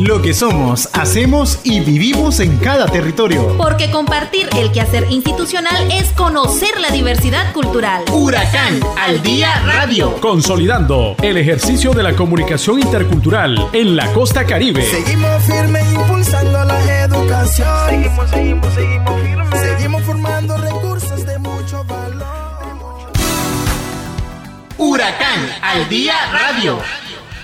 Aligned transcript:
Lo 0.00 0.22
que 0.22 0.32
somos, 0.32 0.88
hacemos 0.94 1.58
y 1.62 1.80
vivimos 1.80 2.40
en 2.40 2.56
cada 2.56 2.86
territorio. 2.86 3.54
Porque 3.58 3.90
compartir 3.90 4.48
el 4.56 4.72
quehacer 4.72 5.06
institucional 5.10 5.90
es 5.92 6.08
conocer 6.12 6.80
la 6.80 6.90
diversidad 6.90 7.52
cultural. 7.52 8.04
Huracán 8.10 8.80
al 8.98 9.22
día 9.22 9.60
radio. 9.66 10.18
Consolidando 10.20 11.16
el 11.20 11.36
ejercicio 11.36 11.92
de 11.92 12.02
la 12.02 12.16
comunicación 12.16 12.80
intercultural 12.80 13.68
en 13.74 13.94
la 13.94 14.10
costa 14.14 14.46
caribe. 14.46 14.82
Seguimos 14.86 15.42
firmes 15.42 15.92
impulsando 15.92 16.64
la 16.64 17.02
educación. 17.04 17.68
Seguimos, 17.90 18.30
seguimos, 18.30 18.72
seguimos 18.72 19.20
firmes. 19.20 19.60
Seguimos 19.60 20.02
formando 20.04 20.56
recursos 20.56 21.26
de 21.26 21.38
mucho 21.40 21.84
valor. 21.84 22.70
Huracán 24.78 25.40
al 25.60 25.86
día 25.90 26.14
radio. 26.32 26.78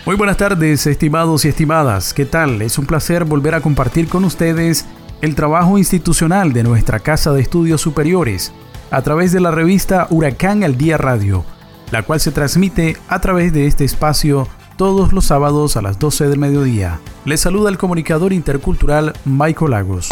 Muy 0.07 0.15
buenas 0.15 0.37
tardes, 0.37 0.87
estimados 0.87 1.45
y 1.45 1.49
estimadas. 1.49 2.15
¿Qué 2.15 2.25
tal? 2.27 2.63
Es 2.63 2.79
un 2.79 2.87
placer 2.87 3.25
volver 3.25 3.57
a 3.57 3.61
compartir 3.61 4.09
con 4.09 4.25
ustedes 4.25 4.87
el 5.21 5.35
trabajo 5.35 5.79
institucional 5.79 6.53
de 6.53 6.63
nuestra 6.63 7.01
Casa 7.01 7.33
de 7.33 7.41
Estudios 7.41 7.81
Superiores 7.81 8.53
a 8.93 9.03
través 9.03 9.33
de 9.33 9.41
la 9.41 9.51
revista 9.51 10.07
Huracán 10.09 10.63
al 10.63 10.79
Día 10.79 10.97
Radio, 10.97 11.45
la 11.91 12.05
cual 12.05 12.21
se 12.21 12.31
transmite 12.31 12.97
a 13.09 13.21
través 13.21 13.53
de 13.53 13.67
este 13.67 13.85
espacio 13.85 14.47
todos 14.77 15.13
los 15.13 15.25
sábados 15.25 15.77
a 15.77 15.83
las 15.83 15.99
12 15.99 16.29
del 16.29 16.39
mediodía. 16.39 17.01
Les 17.25 17.41
saluda 17.41 17.69
el 17.69 17.77
comunicador 17.77 18.33
intercultural 18.33 19.13
Michael 19.25 19.73
Lagos. 19.73 20.09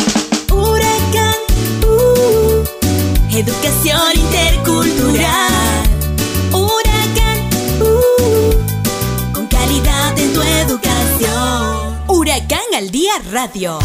Huracán, 0.51 1.35
uh, 1.85 2.65
educación 3.31 4.01
intercultural. 4.17 5.94
Al 12.85 12.91
Día 12.91 13.13
Radio. 13.33 13.79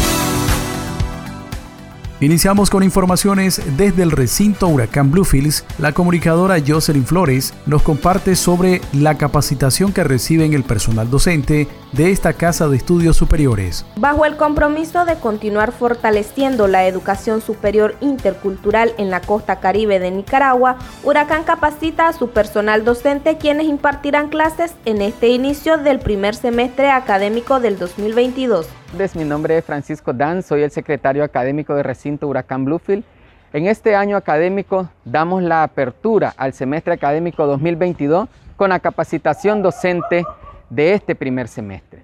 Iniciamos 2.20 2.68
con 2.68 2.82
informaciones 2.82 3.62
desde 3.78 4.02
el 4.02 4.10
recinto 4.10 4.68
Huracán 4.68 5.10
Bluefields. 5.10 5.64
La 5.78 5.92
comunicadora 5.92 6.56
Jocelyn 6.60 7.06
Flores 7.06 7.54
nos 7.64 7.82
comparte 7.82 8.36
sobre 8.36 8.82
la 8.92 9.16
capacitación 9.16 9.94
que 9.94 10.04
reciben 10.04 10.52
el 10.52 10.62
personal 10.62 11.08
docente 11.08 11.66
de 11.92 12.10
esta 12.10 12.34
Casa 12.34 12.68
de 12.68 12.76
Estudios 12.76 13.16
Superiores. 13.16 13.86
Bajo 13.96 14.26
el 14.26 14.36
compromiso 14.36 15.06
de 15.06 15.14
continuar 15.14 15.72
fortaleciendo 15.72 16.68
la 16.68 16.86
educación 16.86 17.40
superior 17.40 17.96
intercultural 18.02 18.92
en 18.98 19.08
la 19.08 19.22
costa 19.22 19.60
caribe 19.60 19.98
de 19.98 20.10
Nicaragua, 20.10 20.76
Huracán 21.04 21.44
capacita 21.44 22.08
a 22.08 22.12
su 22.12 22.28
personal 22.28 22.84
docente 22.84 23.38
quienes 23.38 23.66
impartirán 23.66 24.28
clases 24.28 24.74
en 24.84 25.00
este 25.00 25.28
inicio 25.28 25.78
del 25.78 26.00
primer 26.00 26.34
semestre 26.34 26.90
académico 26.90 27.60
del 27.60 27.78
2022. 27.78 28.66
Mi 28.92 29.24
nombre 29.24 29.56
es 29.56 29.64
Francisco 29.64 30.12
Dan, 30.12 30.42
soy 30.42 30.62
el 30.62 30.72
secretario 30.72 31.22
académico 31.22 31.76
de 31.76 31.84
recinto 31.84 32.26
Huracán 32.26 32.64
Bluefield. 32.64 33.04
En 33.52 33.68
este 33.68 33.94
año 33.94 34.16
académico 34.16 34.90
damos 35.04 35.44
la 35.44 35.62
apertura 35.62 36.34
al 36.36 36.52
semestre 36.54 36.94
académico 36.94 37.46
2022 37.46 38.28
con 38.56 38.70
la 38.70 38.80
capacitación 38.80 39.62
docente 39.62 40.24
de 40.70 40.92
este 40.92 41.14
primer 41.14 41.46
semestre. 41.46 42.02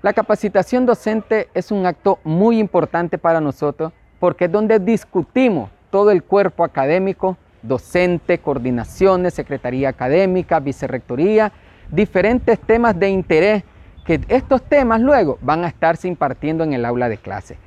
La 0.00 0.12
capacitación 0.12 0.86
docente 0.86 1.48
es 1.54 1.72
un 1.72 1.84
acto 1.84 2.20
muy 2.22 2.60
importante 2.60 3.18
para 3.18 3.40
nosotros 3.40 3.92
porque 4.20 4.44
es 4.44 4.52
donde 4.52 4.78
discutimos 4.78 5.70
todo 5.90 6.12
el 6.12 6.22
cuerpo 6.22 6.62
académico, 6.62 7.36
docente, 7.62 8.38
coordinaciones, 8.38 9.34
secretaría 9.34 9.88
académica, 9.88 10.60
vicerrectoría, 10.60 11.50
diferentes 11.90 12.60
temas 12.60 12.96
de 12.98 13.10
interés 13.10 13.64
que 14.08 14.22
estos 14.28 14.62
temas 14.62 15.02
luego 15.02 15.36
van 15.42 15.64
a 15.64 15.68
estarse 15.68 16.08
impartiendo 16.08 16.64
en 16.64 16.72
el 16.72 16.86
aula 16.86 17.10
de 17.10 17.18
clase. 17.18 17.58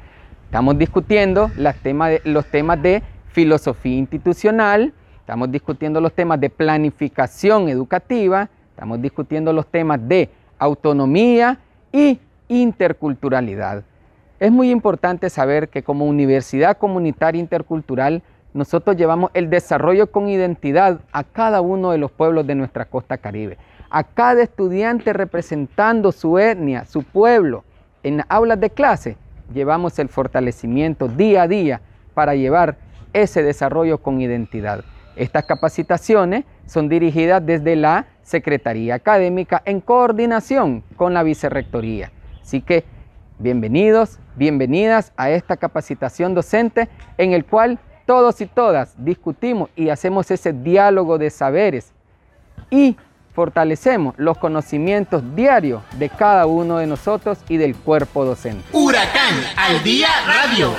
Estamos 0.45 0.75
discutiendo 0.75 1.51
los 1.55 2.45
temas 2.47 2.81
de 2.81 3.03
filosofía 3.27 3.95
institucional, 3.95 4.91
estamos 5.19 5.51
discutiendo 5.51 6.01
los 6.01 6.13
temas 6.13 6.41
de 6.41 6.49
planificación 6.49 7.69
educativa, 7.69 8.49
estamos 8.71 8.99
discutiendo 8.99 9.53
los 9.53 9.67
temas 9.67 9.99
de 10.07 10.31
autonomía 10.57 11.59
y 11.91 12.19
interculturalidad. 12.47 13.83
Es 14.39 14.51
muy 14.51 14.71
importante 14.71 15.29
saber 15.29 15.69
que 15.69 15.83
como 15.83 16.05
Universidad 16.05 16.75
Comunitaria 16.75 17.39
Intercultural, 17.39 18.23
nosotros 18.55 18.97
llevamos 18.97 19.29
el 19.35 19.51
desarrollo 19.51 20.11
con 20.11 20.27
identidad 20.27 21.01
a 21.11 21.23
cada 21.23 21.61
uno 21.61 21.91
de 21.91 21.99
los 21.99 22.09
pueblos 22.09 22.47
de 22.47 22.55
nuestra 22.55 22.85
costa 22.85 23.19
caribe 23.19 23.59
a 23.91 24.03
cada 24.03 24.41
estudiante 24.41 25.13
representando 25.13 26.11
su 26.11 26.39
etnia, 26.39 26.85
su 26.85 27.03
pueblo, 27.03 27.63
en 28.03 28.23
aulas 28.29 28.59
de 28.59 28.69
clase, 28.69 29.17
llevamos 29.53 29.99
el 29.99 30.07
fortalecimiento 30.09 31.07
día 31.07 31.43
a 31.43 31.47
día 31.47 31.81
para 32.13 32.33
llevar 32.35 32.77
ese 33.13 33.43
desarrollo 33.43 33.97
con 33.99 34.21
identidad. 34.21 34.83
Estas 35.15 35.43
capacitaciones 35.43 36.45
son 36.65 36.87
dirigidas 36.87 37.45
desde 37.45 37.75
la 37.75 38.07
Secretaría 38.23 38.95
Académica 38.95 39.61
en 39.65 39.81
coordinación 39.81 40.83
con 40.95 41.13
la 41.13 41.21
Vicerrectoría. 41.23 42.11
Así 42.41 42.61
que 42.61 42.85
bienvenidos, 43.39 44.19
bienvenidas 44.37 45.11
a 45.17 45.29
esta 45.29 45.57
capacitación 45.57 46.33
docente 46.33 46.87
en 47.17 47.33
el 47.33 47.43
cual 47.43 47.77
todos 48.05 48.39
y 48.39 48.45
todas 48.45 48.95
discutimos 49.03 49.69
y 49.75 49.89
hacemos 49.89 50.31
ese 50.31 50.53
diálogo 50.53 51.17
de 51.17 51.29
saberes 51.29 51.93
y 52.69 52.95
fortalecemos 53.33 54.13
los 54.17 54.37
conocimientos 54.37 55.23
diarios 55.35 55.81
de 55.97 56.09
cada 56.09 56.45
uno 56.45 56.77
de 56.77 56.87
nosotros 56.87 57.39
y 57.47 57.57
del 57.57 57.75
cuerpo 57.75 58.25
docente. 58.25 58.63
Huracán 58.73 59.35
al 59.55 59.83
día 59.83 60.09
radio. 60.25 60.71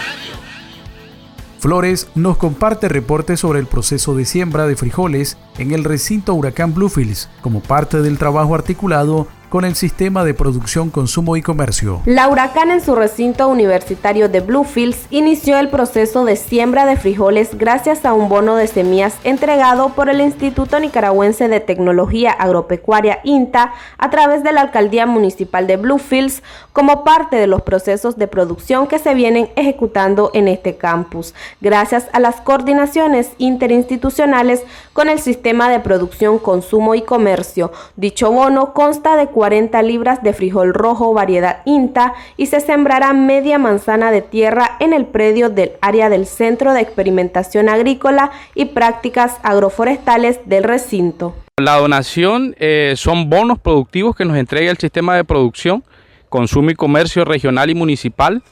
Flores 1.59 2.09
nos 2.17 2.39
comparte 2.39 2.89
reportes 2.89 3.39
sobre 3.39 3.61
el 3.61 3.67
proceso 3.67 4.17
de 4.17 4.25
siembra 4.25 4.67
de 4.67 4.75
frijoles 4.75 5.39
en 5.59 5.71
el 5.71 5.85
recinto 5.85 6.35
Huracán 6.35 6.75
Bluefields 6.75 7.29
como 7.41 7.61
parte 7.61 8.03
del 8.03 8.19
trabajo 8.19 8.57
articulado 8.57 9.29
con 9.53 9.67
el 9.67 9.75
sistema 9.75 10.25
de 10.25 10.33
producción, 10.33 10.89
consumo 10.89 11.37
y 11.37 11.43
comercio. 11.43 12.01
La 12.07 12.27
Huracán 12.29 12.71
en 12.71 12.81
su 12.81 12.95
recinto 12.95 13.49
universitario 13.49 14.31
de 14.31 14.41
Bluefields 14.41 15.07
inició 15.11 15.59
el 15.59 15.69
proceso 15.69 16.25
de 16.25 16.37
siembra 16.37 16.87
de 16.87 16.97
frijoles 16.97 17.59
gracias 17.59 18.07
a 18.07 18.15
un 18.15 18.31
bono 18.31 18.57
de 18.57 18.67
semillas 18.67 19.15
entregado 19.25 19.91
por 19.91 20.09
el 20.09 20.23
Instituto 20.23 20.81
Nicaragüense 20.81 21.49
de 21.49 21.61
Tecnología 21.61 22.31
Agropecuaria 22.31 23.19
INTA 23.25 23.75
a 23.99 24.09
través 24.09 24.43
de 24.43 24.53
la 24.53 24.63
Alcaldía 24.63 25.05
Municipal 25.05 25.67
de 25.67 25.77
Bluefields 25.77 26.43
como 26.73 27.05
parte 27.05 27.37
de 27.37 27.47
los 27.47 27.61
procesos 27.61 28.17
de 28.17 28.29
producción 28.29 28.87
que 28.87 28.99
se 28.99 29.13
vienen 29.13 29.51
ejecutando 29.57 30.31
en 30.33 30.49
este 30.49 30.77
campus, 30.77 31.35
gracias 31.61 32.07
a 32.15 32.21
las 32.21 32.41
coordinaciones 32.41 33.33
interinstitucionales 33.37 34.63
con 34.95 35.11
el 35.11 35.19
sistema 35.19 35.69
de 35.69 35.81
producción, 35.81 36.39
consumo 36.39 36.95
y 36.95 37.03
comercio. 37.03 37.71
Dicho 37.97 38.33
bono 38.33 38.73
consta 38.73 39.17
de 39.17 39.27
40 39.43 39.83
libras 39.83 40.23
de 40.23 40.35
frijol 40.35 40.73
rojo 40.73 41.13
variedad 41.15 41.63
INTA 41.65 42.15
y 42.37 42.47
se 42.47 42.61
sembrará 42.61 43.13
media 43.13 43.59
manzana 43.59 44.13
de 44.13 44.23
tierra 44.23 44.77
en 44.79 44.93
el 44.93 45.05
predio 45.05 45.51
del 45.51 45.73
área 45.81 46.09
del 46.09 46.27
Centro 46.27 46.73
de 46.73 46.81
Experimentación 46.81 47.69
Agrícola 47.69 48.31
y 48.55 48.67
Prácticas 48.67 49.41
Agroforestales 49.43 50.39
del 50.47 50.63
recinto. 50.63 51.35
La 51.61 51.75
donación 51.79 52.55
eh, 52.61 52.95
son 52.95 53.29
bonos 53.29 53.59
productivos 53.59 54.15
que 54.15 54.25
nos 54.25 54.37
entrega 54.37 54.71
el 54.71 54.79
sistema 54.79 55.17
de 55.17 55.25
producción, 55.25 55.83
consumo 56.29 56.71
y 56.71 56.77
comercio 56.77 57.25
regional 57.25 57.69
y 57.69 57.75
municipal 57.75 58.45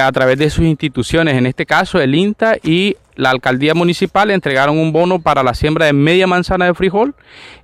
a 0.00 0.10
través 0.12 0.38
de 0.38 0.50
sus 0.50 0.64
instituciones, 0.64 1.36
en 1.36 1.46
este 1.46 1.66
caso 1.66 2.00
el 2.00 2.14
INTA 2.14 2.56
y 2.62 2.96
la 3.16 3.30
alcaldía 3.30 3.74
municipal 3.74 4.30
entregaron 4.30 4.78
un 4.78 4.92
bono 4.92 5.20
para 5.20 5.42
la 5.42 5.54
siembra 5.54 5.86
de 5.86 5.92
media 5.92 6.26
manzana 6.26 6.66
de 6.66 6.74
frijol 6.74 7.14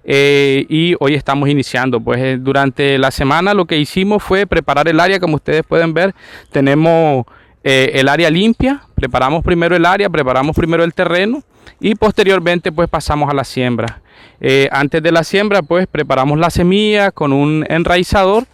eh, 0.04 0.64
y 0.68 0.94
hoy 1.00 1.14
estamos 1.14 1.48
iniciando. 1.48 2.00
Pues 2.00 2.20
eh, 2.20 2.38
durante 2.40 2.98
la 2.98 3.10
semana 3.10 3.54
lo 3.54 3.64
que 3.64 3.78
hicimos 3.78 4.22
fue 4.22 4.46
preparar 4.46 4.88
el 4.88 5.00
área, 5.00 5.18
como 5.18 5.36
ustedes 5.36 5.62
pueden 5.64 5.94
ver, 5.94 6.14
tenemos 6.52 7.24
el 7.62 8.08
área 8.08 8.30
limpia, 8.30 8.80
preparamos 8.94 9.44
primero 9.44 9.76
el 9.76 9.84
área, 9.84 10.08
preparamos 10.08 10.56
primero 10.56 10.82
el 10.82 10.94
terreno 10.94 11.42
y 11.78 11.94
posteriormente 11.94 12.72
pues 12.72 12.88
pasamos 12.88 13.28
a 13.28 13.34
la 13.34 13.44
siembra. 13.44 14.00
antes 14.70 15.02
de 15.02 15.12
la 15.12 15.22
siembra 15.24 15.60
pues 15.60 15.86
preparamos 15.86 16.38
la 16.38 16.48
semilla 16.48 17.10
con 17.10 17.34
un 17.34 17.66
enraizador 17.68 18.46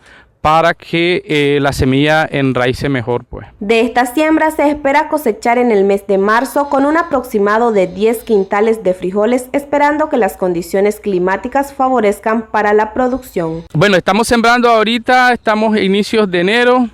para 0.47 0.75
que 0.75 1.25
eh, 1.27 1.59
la 1.61 1.73
semilla 1.73 2.25
enraice 2.31 2.89
mejor. 2.89 3.25
Pues. 3.25 3.49
De 3.59 3.81
esta 3.81 4.07
siembra 4.07 4.53
se 4.53 4.71
espera 4.71 5.09
cosechar 5.09 5.59
en 5.59 5.73
el 5.73 5.83
mes 5.83 6.07
de 6.07 6.19
marzo 6.19 6.69
con 6.69 6.87
un 6.87 6.97
aproximado 6.97 7.73
de 7.73 7.89
10 7.89 8.23
quintales 8.23 8.85
de 8.85 8.95
frijoles, 8.95 9.49
esperando 9.51 10.09
que 10.09 10.19
las 10.19 10.37
condiciones 10.37 11.01
climáticas 11.01 11.75
favorezcan 11.75 12.47
para 12.47 12.75
la 12.75 12.95
producción. 12.95 13.65
Bueno, 13.75 13.97
estamos 13.97 14.29
sembrando 14.29 14.69
ahorita, 14.69 15.33
estamos 15.33 15.75
a 15.75 15.81
inicios 15.81 16.31
de 16.31 16.41
enero, 16.41 16.89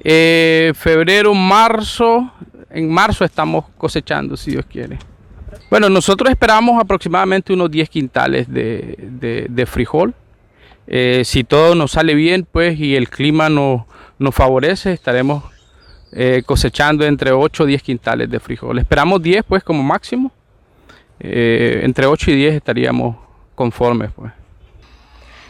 eh, 0.00 0.72
febrero, 0.74 1.34
marzo, 1.34 2.28
en 2.70 2.90
marzo 2.90 3.24
estamos 3.24 3.66
cosechando, 3.78 4.36
si 4.36 4.50
Dios 4.50 4.66
quiere. 4.68 4.98
Bueno, 5.70 5.88
nosotros 5.88 6.28
esperamos 6.28 6.82
aproximadamente 6.82 7.52
unos 7.52 7.70
10 7.70 7.88
quintales 7.88 8.46
de 8.48 9.64
frijol. 9.70 10.12
Eh, 10.86 11.22
si 11.24 11.44
todo 11.44 11.74
nos 11.74 11.92
sale 11.92 12.14
bien, 12.14 12.46
pues, 12.50 12.78
y 12.78 12.96
el 12.96 13.08
clima 13.08 13.48
nos, 13.48 13.82
nos 14.18 14.34
favorece, 14.34 14.92
estaremos 14.92 15.44
eh, 16.14 16.42
cosechando 16.44 17.06
entre 17.06 17.32
8 17.32 17.62
o 17.62 17.66
10 17.66 17.82
quintales 17.82 18.30
de 18.30 18.38
frijol. 18.38 18.78
Esperamos 18.78 19.22
10 19.22 19.44
pues 19.44 19.64
como 19.64 19.82
máximo. 19.82 20.30
Eh, 21.20 21.80
entre 21.84 22.06
8 22.06 22.30
y 22.32 22.36
10 22.36 22.54
estaríamos 22.54 23.16
conformes 23.54 24.10
pues. 24.14 24.32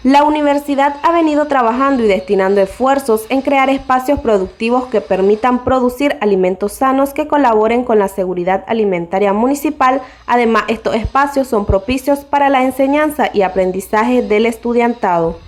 La 0.05 0.25
universidad 0.25 0.97
ha 1.05 1.13
venido 1.13 1.47
trabajando 1.47 2.03
y 2.03 2.09
destinando 2.09 2.61
esfuerzos 2.61 3.25
en 3.29 3.41
crear 3.41 3.71
espacios 3.71 4.19
productivos 4.19 4.87
que 4.87 5.01
permitan 5.01 5.63
producir 5.63 6.17
alimentos 6.21 6.73
sanos 6.73 7.15
que 7.15 7.29
colaboren 7.29 7.85
con 7.85 8.01
la 8.01 8.09
seguridad 8.09 8.65
alimentaria 8.67 9.33
municipal. 9.33 10.03
Además, 10.27 10.65
estos 10.67 10.97
espacios 10.97 11.47
son 11.47 11.67
propicios 11.67 12.25
para 12.25 12.49
la 12.49 12.65
enseñanza 12.65 13.31
y 13.33 13.43
aprendizaje 13.43 14.23
del 14.23 14.47
estudiantado. 14.47 15.39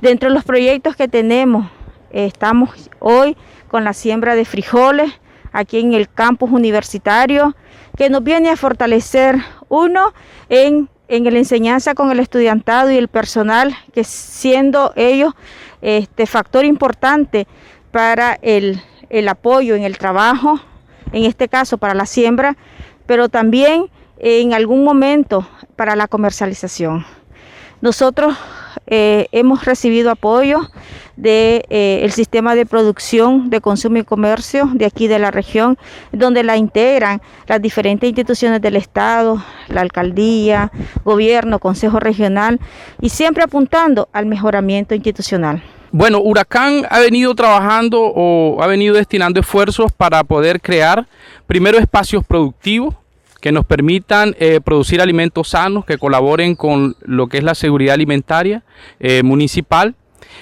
Dentro 0.00 0.30
de 0.30 0.34
los 0.34 0.44
proyectos 0.44 0.96
que 0.96 1.06
tenemos, 1.06 1.66
estamos 2.10 2.88
hoy 2.98 3.36
con 3.68 3.84
la 3.84 3.92
siembra 3.92 4.34
de 4.36 4.46
frijoles 4.46 5.12
aquí 5.52 5.80
en 5.80 5.92
el 5.92 6.08
campus 6.08 6.50
universitario, 6.50 7.54
que 7.94 8.08
nos 8.08 8.22
viene 8.22 8.48
a 8.48 8.56
fortalecer, 8.56 9.36
uno, 9.68 10.14
en 10.48 10.88
en 11.08 11.24
la 11.24 11.38
enseñanza 11.38 11.94
con 11.94 12.10
el 12.10 12.20
estudiantado 12.20 12.90
y 12.90 12.96
el 12.96 13.08
personal, 13.08 13.76
que 13.92 14.04
siendo 14.04 14.92
ellos 14.96 15.34
este 15.82 16.26
factor 16.26 16.64
importante 16.64 17.46
para 17.92 18.38
el, 18.42 18.80
el 19.08 19.28
apoyo 19.28 19.74
en 19.74 19.84
el 19.84 19.98
trabajo, 19.98 20.60
en 21.12 21.24
este 21.24 21.48
caso 21.48 21.78
para 21.78 21.94
la 21.94 22.06
siembra, 22.06 22.56
pero 23.06 23.28
también 23.28 23.86
en 24.18 24.54
algún 24.54 24.84
momento 24.84 25.46
para 25.76 25.96
la 25.96 26.08
comercialización. 26.08 27.04
Nosotros 27.80 28.36
eh, 28.86 29.26
hemos 29.32 29.64
recibido 29.64 30.10
apoyo 30.10 30.70
del 31.16 31.62
de, 31.62 31.64
eh, 31.70 32.10
sistema 32.10 32.54
de 32.54 32.66
producción 32.66 33.50
de 33.50 33.60
consumo 33.60 33.98
y 33.98 34.04
comercio 34.04 34.70
de 34.74 34.84
aquí 34.84 35.08
de 35.08 35.18
la 35.18 35.30
región, 35.30 35.78
donde 36.12 36.42
la 36.42 36.56
integran 36.56 37.20
las 37.46 37.60
diferentes 37.60 38.08
instituciones 38.08 38.60
del 38.60 38.76
Estado, 38.76 39.42
la 39.68 39.80
alcaldía, 39.80 40.70
gobierno, 41.04 41.58
consejo 41.58 42.00
regional 42.00 42.60
y 43.00 43.08
siempre 43.08 43.44
apuntando 43.44 44.08
al 44.12 44.26
mejoramiento 44.26 44.94
institucional. 44.94 45.62
Bueno, 45.92 46.20
Huracán 46.20 46.86
ha 46.90 47.00
venido 47.00 47.34
trabajando 47.34 48.02
o 48.02 48.62
ha 48.62 48.66
venido 48.66 48.94
destinando 48.94 49.40
esfuerzos 49.40 49.92
para 49.92 50.22
poder 50.24 50.60
crear 50.60 51.06
primero 51.46 51.78
espacios 51.78 52.24
productivos 52.26 52.94
que 53.46 53.52
nos 53.52 53.64
permitan 53.64 54.34
eh, 54.40 54.60
producir 54.60 55.00
alimentos 55.00 55.50
sanos, 55.50 55.84
que 55.84 55.98
colaboren 55.98 56.56
con 56.56 56.96
lo 57.02 57.28
que 57.28 57.38
es 57.38 57.44
la 57.44 57.54
seguridad 57.54 57.94
alimentaria 57.94 58.64
eh, 58.98 59.22
municipal. 59.22 59.94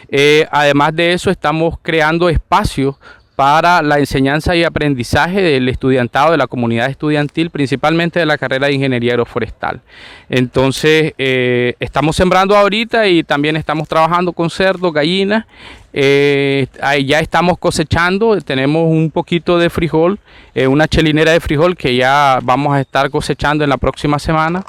Eh, 0.08 0.46
además 0.50 0.96
de 0.96 1.12
eso, 1.12 1.30
estamos 1.30 1.74
creando 1.82 2.30
espacios 2.30 2.96
para 3.36 3.82
la 3.82 3.98
enseñanza 3.98 4.54
y 4.54 4.62
aprendizaje 4.62 5.40
del 5.42 5.68
estudiantado, 5.68 6.30
de 6.30 6.36
la 6.36 6.46
comunidad 6.46 6.88
estudiantil, 6.88 7.50
principalmente 7.50 8.20
de 8.20 8.26
la 8.26 8.38
carrera 8.38 8.68
de 8.68 8.74
ingeniería 8.74 9.12
agroforestal. 9.12 9.80
Entonces, 10.28 11.14
eh, 11.18 11.74
estamos 11.80 12.14
sembrando 12.14 12.56
ahorita 12.56 13.08
y 13.08 13.24
también 13.24 13.56
estamos 13.56 13.88
trabajando 13.88 14.32
con 14.32 14.50
cerdos, 14.50 14.92
gallinas. 14.92 15.46
Eh, 15.92 16.66
ya 17.04 17.20
estamos 17.20 17.58
cosechando, 17.58 18.40
tenemos 18.40 18.88
un 18.88 19.10
poquito 19.10 19.58
de 19.58 19.70
frijol, 19.70 20.18
eh, 20.54 20.66
una 20.66 20.86
chelinera 20.86 21.32
de 21.32 21.40
frijol 21.40 21.76
que 21.76 21.96
ya 21.96 22.38
vamos 22.42 22.74
a 22.74 22.80
estar 22.80 23.10
cosechando 23.10 23.64
en 23.64 23.70
la 23.70 23.78
próxima 23.78 24.18
semana. 24.18 24.64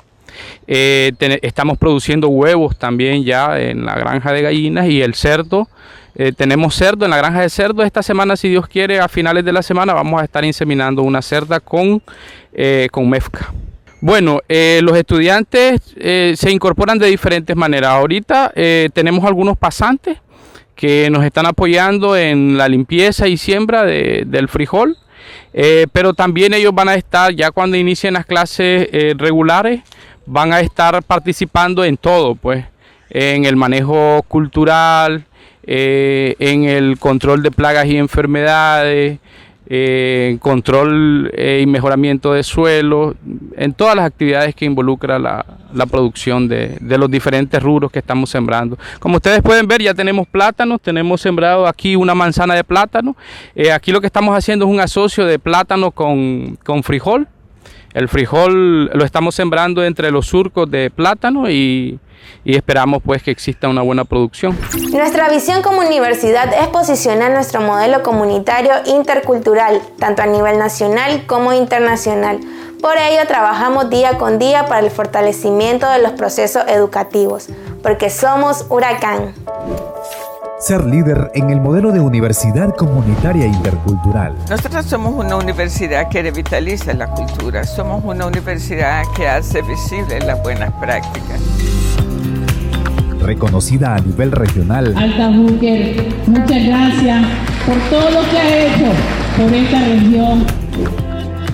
estamos 0.67 1.77
produciendo 1.77 2.27
huevos 2.27 2.77
también 2.77 3.23
ya 3.23 3.57
en 3.59 3.85
la 3.85 3.95
granja 3.95 4.33
de 4.33 4.41
gallinas 4.41 4.87
y 4.87 5.01
el 5.01 5.13
cerdo 5.13 5.69
eh, 6.17 6.31
tenemos 6.31 6.73
cerdo 6.75 7.03
en 7.03 7.11
la 7.11 7.17
granja 7.17 7.41
de 7.41 7.49
cerdo. 7.49 7.83
Esta 7.83 8.01
semana, 8.01 8.37
si 8.37 8.47
Dios 8.47 8.67
quiere, 8.67 8.99
a 8.99 9.09
finales 9.09 9.43
de 9.43 9.51
la 9.51 9.61
semana 9.61 9.93
vamos 9.93 10.21
a 10.21 10.23
estar 10.23 10.45
inseminando 10.45 11.03
una 11.03 11.21
cerda 11.21 11.59
con, 11.59 12.01
eh, 12.53 12.87
con 12.91 13.09
mezcla. 13.09 13.53
Bueno, 13.99 14.39
eh, 14.47 14.79
los 14.81 14.95
estudiantes 14.95 15.81
se 15.95 16.51
incorporan 16.51 16.99
de 16.99 17.07
diferentes 17.07 17.55
maneras. 17.55 17.91
Ahorita 17.91 18.53
tenemos 18.93 19.25
algunos 19.25 19.57
pasantes 19.57 20.19
que 20.75 21.09
nos 21.09 21.23
están 21.23 21.47
apoyando 21.47 22.15
en 22.15 22.57
la 22.57 22.67
limpieza 22.67 23.27
y 23.27 23.37
siembra 23.37 23.83
del 23.83 24.47
frijol. 24.47 24.97
pero 25.91 26.13
también 26.13 26.53
ellos 26.53 26.75
van 26.75 26.89
a 26.89 26.95
estar, 26.95 27.33
ya 27.33 27.49
cuando 27.49 27.77
inicien 27.77 28.13
las 28.13 28.27
clases 28.27 28.89
regulares, 29.17 29.81
van 30.27 30.53
a 30.53 30.59
estar 30.59 31.01
participando 31.01 31.83
en 31.83 31.97
todo, 31.97 32.35
pues, 32.35 32.63
en 33.09 33.45
el 33.45 33.55
manejo 33.55 34.23
cultural, 34.27 35.25
eh, 35.67 36.35
en 36.39 36.65
el 36.65 36.99
control 36.99 37.41
de 37.41 37.49
plagas 37.49 37.87
y 37.87 37.97
enfermedades, 37.97 39.19
eh, 39.67 40.37
control 40.41 41.31
eh, 41.35 41.61
y 41.63 41.65
mejoramiento 41.65 42.33
de 42.33 42.43
suelo, 42.43 43.15
en 43.57 43.73
todas 43.73 43.95
las 43.95 44.05
actividades 44.05 44.53
que 44.53 44.65
involucra 44.65 45.17
la, 45.17 45.43
producción 45.89 46.47
de, 46.47 46.77
los 46.81 47.09
diferentes 47.09 47.61
rubros 47.63 47.91
que 47.91 47.97
estamos 47.99 48.29
sembrando. 48.29 48.77
Como 48.99 49.15
ustedes 49.15 49.41
pueden 49.41 49.67
ver, 49.67 49.81
ya 49.81 49.95
tenemos 49.95 50.27
plátanos, 50.27 50.79
tenemos 50.81 51.19
sembrado 51.19 51.65
aquí 51.65 51.95
una 51.95 52.13
manzana 52.13 52.53
de 52.53 52.63
plátano. 52.63 53.15
aquí 53.73 53.91
lo 53.91 53.99
que 54.01 54.07
estamos 54.07 54.37
haciendo 54.37 54.65
es 54.65 54.71
un 54.71 54.79
asocio 54.79 55.25
de 55.25 55.39
plátano 55.39 55.89
con, 55.89 56.57
con 56.63 56.83
frijol. 56.83 57.27
El 57.95 58.09
frijol 58.09 58.87
lo 58.87 59.05
estamos 59.05 59.35
sembrando 59.35 59.81
entre 59.81 60.11
los 60.11 60.27
surcos 60.27 60.69
de 60.69 60.89
plátano 60.89 61.49
y, 61.49 61.97
y 62.43 62.57
esperamos 62.57 63.01
pues 63.01 63.23
que 63.23 63.31
exista 63.31 63.69
una 63.69 63.83
buena 63.83 64.03
producción. 64.03 64.57
Nuestra 64.91 65.29
visión 65.29 65.61
como 65.61 65.79
universidad 65.79 66.53
es 66.61 66.67
posicionar 66.67 67.31
nuestro 67.31 67.61
modelo 67.61 68.03
comunitario 68.03 68.73
intercultural, 68.85 69.81
tanto 69.97 70.23
a 70.23 70.25
nivel 70.25 70.59
nacional 70.59 71.25
como 71.25 71.53
internacional. 71.53 72.41
Por 72.81 72.97
ello 72.97 73.25
trabajamos 73.29 73.89
día 73.89 74.17
con 74.17 74.39
día 74.39 74.65
para 74.65 74.81
el 74.81 74.91
fortalecimiento 74.91 75.89
de 75.89 76.01
los 76.01 76.11
procesos 76.11 76.63
educativos, 76.67 77.47
porque 77.81 78.09
somos 78.09 78.65
Huracán. 78.67 79.33
Ser 80.57 80.85
líder 80.85 81.31
en 81.33 81.49
el 81.49 81.59
modelo 81.59 81.91
de 81.91 81.99
universidad 81.99 82.73
comunitaria 82.75 83.45
intercultural. 83.45 84.37
Nosotros 84.49 84.85
somos 84.85 85.13
una 85.13 85.35
universidad 85.35 86.07
que 86.07 86.21
revitaliza 86.21 86.93
la 86.93 87.07
cultura, 87.07 87.65
somos 87.65 88.01
una 88.05 88.25
universidad 88.25 89.03
que 89.17 89.27
hace 89.27 89.61
visibles 89.61 90.23
las 90.25 90.41
buenas 90.41 90.71
prácticas 90.73 91.41
reconocida 93.21 93.95
a 93.95 93.99
nivel 93.99 94.31
regional. 94.31 94.95
Alta 94.95 95.29
Booker, 95.29 96.07
muchas 96.27 96.65
gracias 96.65 97.25
por 97.65 97.75
todo 97.89 98.11
lo 98.11 98.29
que 98.29 98.37
ha 98.37 98.65
hecho 98.67 98.91
por 99.35 99.51
esta 99.51 99.79
región. 99.79 100.45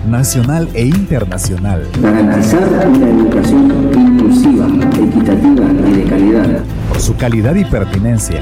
Nacional 0.06 0.68
e 0.74 0.86
internacional. 0.86 1.88
Garantizar 2.02 2.88
una 2.90 3.08
educación 3.08 3.90
inclusiva, 3.96 4.68
equitativa 4.68 5.90
y 5.90 5.94
de 5.94 6.04
calidad. 6.04 6.64
Por 6.90 7.00
su 7.00 7.16
calidad 7.16 7.56
y 7.56 7.64
pertinencia 7.64 8.42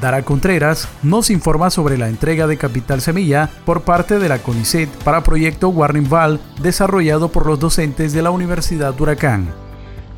Dara 0.00 0.22
Contreras 0.22 0.88
nos 1.02 1.30
informa 1.30 1.70
sobre 1.70 1.98
la 1.98 2.08
entrega 2.08 2.46
de 2.46 2.56
Capital 2.56 3.00
Semilla 3.00 3.50
por 3.64 3.82
parte 3.82 4.18
de 4.18 4.28
la 4.28 4.38
CONICET 4.38 4.88
para 5.04 5.22
proyecto 5.22 5.68
Warning 5.68 6.08
Val 6.08 6.40
desarrollado 6.60 7.30
por 7.30 7.46
los 7.46 7.60
docentes 7.60 8.12
de 8.12 8.22
la 8.22 8.30
Universidad 8.30 8.98
Huracán. 9.00 9.48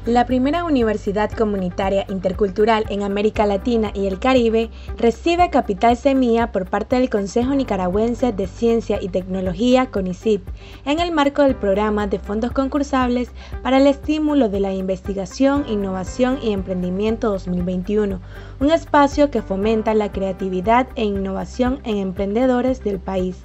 La 0.06 0.26
primera 0.26 0.64
universidad 0.64 1.32
comunitaria 1.32 2.04
intercultural 2.10 2.84
en 2.90 3.02
América 3.02 3.46
Latina 3.46 3.90
y 3.94 4.06
el 4.06 4.18
Caribe 4.18 4.68
recibe 4.98 5.48
Capital 5.48 5.96
Semilla 5.96 6.52
por 6.52 6.68
parte 6.68 6.96
del 6.96 7.08
Consejo 7.08 7.54
Nicaragüense 7.54 8.30
de 8.30 8.46
Ciencia 8.46 8.98
y 9.00 9.08
Tecnología 9.08 9.86
CONICIT 9.86 10.42
en 10.84 11.00
el 11.00 11.10
marco 11.10 11.40
del 11.40 11.54
programa 11.54 12.06
de 12.06 12.18
fondos 12.18 12.52
concursables 12.52 13.30
para 13.62 13.78
el 13.78 13.86
estímulo 13.86 14.50
de 14.50 14.60
la 14.60 14.74
investigación, 14.74 15.64
innovación 15.70 16.38
y 16.42 16.52
emprendimiento 16.52 17.30
2021, 17.30 18.20
un 18.60 18.70
espacio 18.70 19.30
que 19.30 19.42
fomenta 19.42 19.94
la 19.94 20.12
creatividad 20.12 20.86
e 20.94 21.04
innovación 21.04 21.80
en 21.84 21.98
emprendedores 21.98 22.82
del 22.84 22.98
país. 22.98 23.36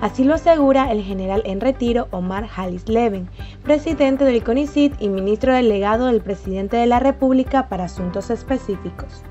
Así 0.00 0.24
lo 0.24 0.34
asegura 0.34 0.92
el 0.92 1.02
general 1.02 1.42
en 1.44 1.60
retiro 1.60 2.08
Omar 2.10 2.48
Halis 2.54 2.88
Leven, 2.88 3.28
presidente 3.62 4.24
del 4.24 4.44
CONICIT 4.44 5.00
y 5.00 5.08
ministro 5.08 5.54
delegado 5.54 6.06
del 6.06 6.20
presidente 6.20 6.76
de 6.76 6.86
la 6.86 7.00
República 7.00 7.68
para 7.68 7.84
asuntos 7.84 8.30
específicos. 8.30 9.22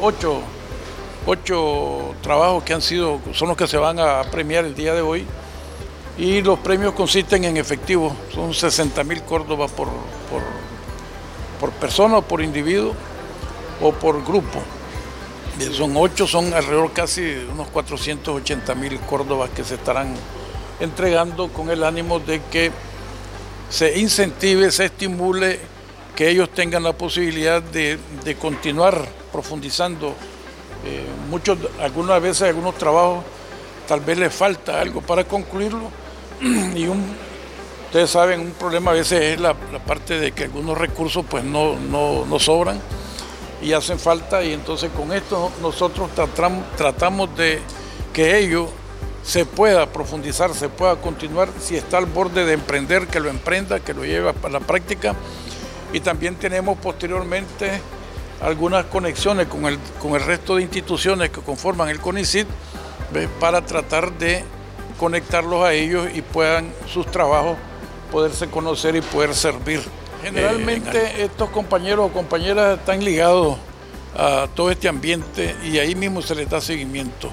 Ocho, 0.00 0.40
ocho 1.26 2.14
trabajos 2.22 2.64
que 2.64 2.74
han 2.74 2.82
sido, 2.82 3.20
son 3.32 3.48
los 3.48 3.56
que 3.56 3.66
se 3.66 3.76
van 3.76 3.98
a 3.98 4.22
premiar 4.30 4.64
el 4.64 4.74
día 4.74 4.94
de 4.94 5.02
hoy. 5.02 5.26
y 6.16 6.42
los 6.42 6.58
premios 6.58 6.94
consisten 6.94 7.44
en 7.44 7.56
efectivo, 7.56 8.12
son 8.34 8.52
60 8.52 9.04
mil 9.04 9.22
córdobas 9.22 9.70
por, 9.70 9.86
por, 9.86 10.42
por 11.60 11.70
persona, 11.78 12.20
por 12.20 12.42
individuo 12.42 12.92
o 13.80 13.92
por 13.92 14.24
grupo. 14.24 14.60
Son 15.72 15.92
ocho, 15.96 16.26
son 16.26 16.54
alrededor 16.54 16.92
casi 16.92 17.22
unos 17.52 17.68
480 17.68 18.74
mil 18.74 18.98
córdobas 19.00 19.50
que 19.50 19.64
se 19.64 19.74
estarán 19.74 20.14
entregando 20.80 21.48
con 21.48 21.70
el 21.70 21.82
ánimo 21.82 22.20
de 22.20 22.40
que 22.50 22.70
se 23.68 23.98
incentive, 23.98 24.70
se 24.70 24.86
estimule, 24.86 25.60
que 26.16 26.28
ellos 26.30 26.50
tengan 26.50 26.82
la 26.82 26.92
posibilidad 26.92 27.62
de, 27.62 27.98
continuar 28.40 29.06
profundizando. 29.32 30.14
Eh, 30.84 31.04
muchos, 31.28 31.58
algunas 31.80 32.22
veces 32.22 32.42
algunos 32.42 32.76
trabajos 32.76 33.24
tal 33.86 34.00
vez 34.00 34.18
les 34.18 34.32
falta 34.32 34.80
algo 34.80 35.00
para 35.00 35.24
concluirlo 35.24 35.90
y 36.40 36.86
ustedes 37.86 38.10
saben, 38.10 38.40
un 38.40 38.50
problema 38.52 38.92
a 38.92 38.94
veces 38.94 39.34
es 39.34 39.40
la, 39.40 39.54
parte 39.54 40.20
de 40.20 40.32
que 40.32 40.44
algunos 40.44 40.76
recursos 40.76 41.24
pues 41.28 41.42
no, 41.42 41.76
no, 41.76 42.38
sobran 42.38 42.80
y 43.60 43.72
hacen 43.72 43.98
falta 43.98 44.44
y 44.44 44.52
entonces 44.52 44.90
con 44.96 45.12
esto 45.12 45.50
nosotros 45.60 46.10
tratamos, 46.14 46.64
tratamos 46.76 47.36
de 47.36 47.60
que 48.12 48.38
ello 48.38 48.68
se 49.22 49.44
pueda 49.44 49.86
profundizar, 49.86 50.54
se 50.54 50.68
pueda 50.68 50.96
continuar, 50.96 51.48
si 51.60 51.76
está 51.76 51.98
al 51.98 52.06
borde 52.06 52.44
de 52.44 52.54
emprender, 52.54 53.06
que 53.08 53.20
lo 53.20 53.28
emprenda, 53.28 53.80
que 53.80 53.94
lo 53.94 54.04
lleve 54.04 54.30
a 54.30 54.48
la 54.48 54.60
práctica 54.60 55.14
y 55.92 56.00
también 56.00 56.36
tenemos 56.36 56.78
posteriormente 56.78 57.80
algunas 58.40 58.86
conexiones 58.86 59.48
con 59.48 59.66
el, 59.66 59.78
con 60.00 60.14
el 60.14 60.22
resto 60.22 60.56
de 60.56 60.62
instituciones 60.62 61.30
que 61.30 61.40
conforman 61.40 61.88
el 61.88 62.00
CONICIT 62.00 62.46
para 63.40 63.64
tratar 63.64 64.12
de 64.12 64.44
conectarlos 64.98 65.64
a 65.64 65.72
ellos 65.72 66.08
y 66.14 66.22
puedan 66.22 66.72
sus 66.92 67.06
trabajos 67.10 67.56
poderse 68.10 68.48
conocer 68.48 68.96
y 68.96 69.00
poder 69.00 69.34
servir. 69.34 69.82
Generalmente 70.22 71.22
estos 71.22 71.50
compañeros 71.50 72.10
o 72.10 72.12
compañeras 72.12 72.78
están 72.78 73.04
ligados 73.04 73.56
a 74.16 74.48
todo 74.54 74.70
este 74.70 74.88
ambiente 74.88 75.54
y 75.64 75.78
ahí 75.78 75.94
mismo 75.94 76.22
se 76.22 76.34
les 76.34 76.48
da 76.50 76.60
seguimiento. 76.60 77.30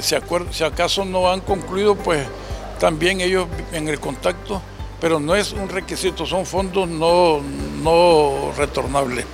Si, 0.00 0.14
si 0.50 0.64
acaso 0.64 1.04
no 1.04 1.30
han 1.30 1.40
concluido, 1.40 1.96
pues 1.96 2.26
también 2.78 3.20
ellos 3.20 3.48
en 3.72 3.88
el 3.88 4.00
contacto, 4.00 4.62
pero 5.00 5.20
no 5.20 5.34
es 5.34 5.52
un 5.52 5.68
requisito, 5.68 6.24
son 6.24 6.46
fondos 6.46 6.88
no, 6.88 7.40
no 7.82 8.52
retornables. 8.56 9.26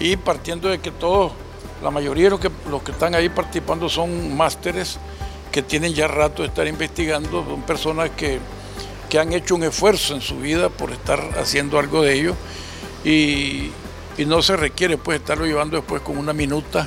Y 0.00 0.16
partiendo 0.16 0.68
de 0.68 0.80
que 0.80 0.90
todos, 0.90 1.32
la 1.82 1.90
mayoría 1.90 2.24
de 2.24 2.30
los 2.30 2.40
que, 2.40 2.50
los 2.68 2.82
que 2.82 2.90
están 2.90 3.14
ahí 3.14 3.28
participando 3.28 3.88
son 3.88 4.36
másteres, 4.36 4.98
que 5.52 5.62
tienen 5.62 5.94
ya 5.94 6.08
rato 6.08 6.42
de 6.42 6.48
estar 6.48 6.66
investigando, 6.66 7.44
son 7.44 7.62
personas 7.62 8.10
que, 8.10 8.40
han 9.18 9.32
hecho 9.32 9.54
un 9.54 9.62
esfuerzo 9.64 10.14
en 10.14 10.20
su 10.20 10.36
vida 10.38 10.68
por 10.68 10.90
estar 10.90 11.20
haciendo 11.38 11.78
algo 11.78 12.02
de 12.02 12.14
ello 12.14 12.34
y, 13.04 13.70
no 14.26 14.40
se 14.40 14.56
requiere 14.56 14.98
pues 14.98 15.18
estarlo 15.18 15.46
llevando 15.46 15.76
después 15.76 16.00
con 16.02 16.16
una 16.16 16.32
minuta 16.32 16.86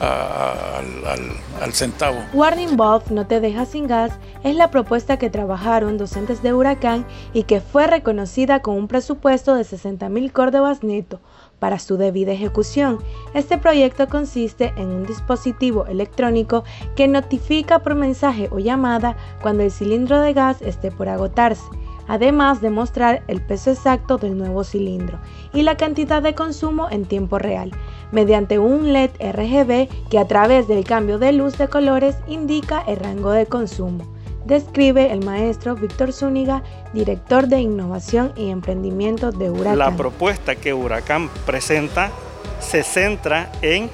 al, 0.00 1.72
centavo. 1.72 2.18
Warning 2.34 2.76
Bob 2.76 3.04
no 3.10 3.26
te 3.26 3.40
deja 3.40 3.64
sin 3.64 3.86
gas 3.86 4.12
es 4.42 4.54
la 4.54 4.70
propuesta 4.70 5.16
que 5.16 5.30
trabajaron 5.30 5.96
docentes 5.96 6.42
de 6.42 6.52
Huracán 6.52 7.06
y 7.32 7.44
que 7.44 7.60
fue 7.60 7.86
reconocida 7.86 8.60
con 8.60 8.76
un 8.76 8.88
presupuesto 8.88 9.54
de 9.54 9.64
60 9.64 10.08
mil 10.10 10.32
córdobas 10.32 10.82
neto 10.82 11.20
para 11.64 11.78
su 11.78 11.96
debida 11.96 12.32
ejecución. 12.32 12.98
Este 13.32 13.56
proyecto 13.56 14.06
consiste 14.06 14.74
en 14.76 14.88
un 14.88 15.06
dispositivo 15.06 15.86
electrónico 15.86 16.62
que 16.94 17.08
notifica 17.08 17.78
por 17.78 17.94
mensaje 17.94 18.50
o 18.52 18.58
llamada 18.58 19.16
cuando 19.40 19.62
el 19.62 19.70
cilindro 19.70 20.20
de 20.20 20.34
gas 20.34 20.60
esté 20.60 20.90
por 20.90 21.08
agotarse, 21.08 21.64
además 22.06 22.60
de 22.60 22.68
mostrar 22.68 23.22
el 23.28 23.40
peso 23.40 23.70
exacto 23.70 24.18
del 24.18 24.36
nuevo 24.36 24.62
cilindro 24.62 25.18
y 25.54 25.62
la 25.62 25.78
cantidad 25.78 26.20
de 26.20 26.34
consumo 26.34 26.90
en 26.90 27.06
tiempo 27.06 27.38
real, 27.38 27.70
mediante 28.12 28.58
un 28.58 28.92
LED 28.92 29.12
RGB 29.18 29.88
que 30.10 30.18
a 30.18 30.28
través 30.28 30.68
del 30.68 30.84
cambio 30.84 31.18
de 31.18 31.32
luz 31.32 31.56
de 31.56 31.68
colores 31.68 32.18
indica 32.26 32.84
el 32.86 32.96
rango 32.96 33.30
de 33.30 33.46
consumo 33.46 34.13
describe 34.44 35.12
el 35.12 35.24
maestro 35.24 35.74
Víctor 35.74 36.12
Zúñiga, 36.12 36.62
director 36.92 37.48
de 37.48 37.60
innovación 37.60 38.32
y 38.36 38.50
emprendimiento 38.50 39.30
de 39.30 39.50
Huracán. 39.50 39.78
La 39.78 39.96
propuesta 39.96 40.56
que 40.56 40.74
Huracán 40.74 41.28
presenta 41.46 42.10
se 42.60 42.82
centra 42.82 43.50
en 43.62 43.90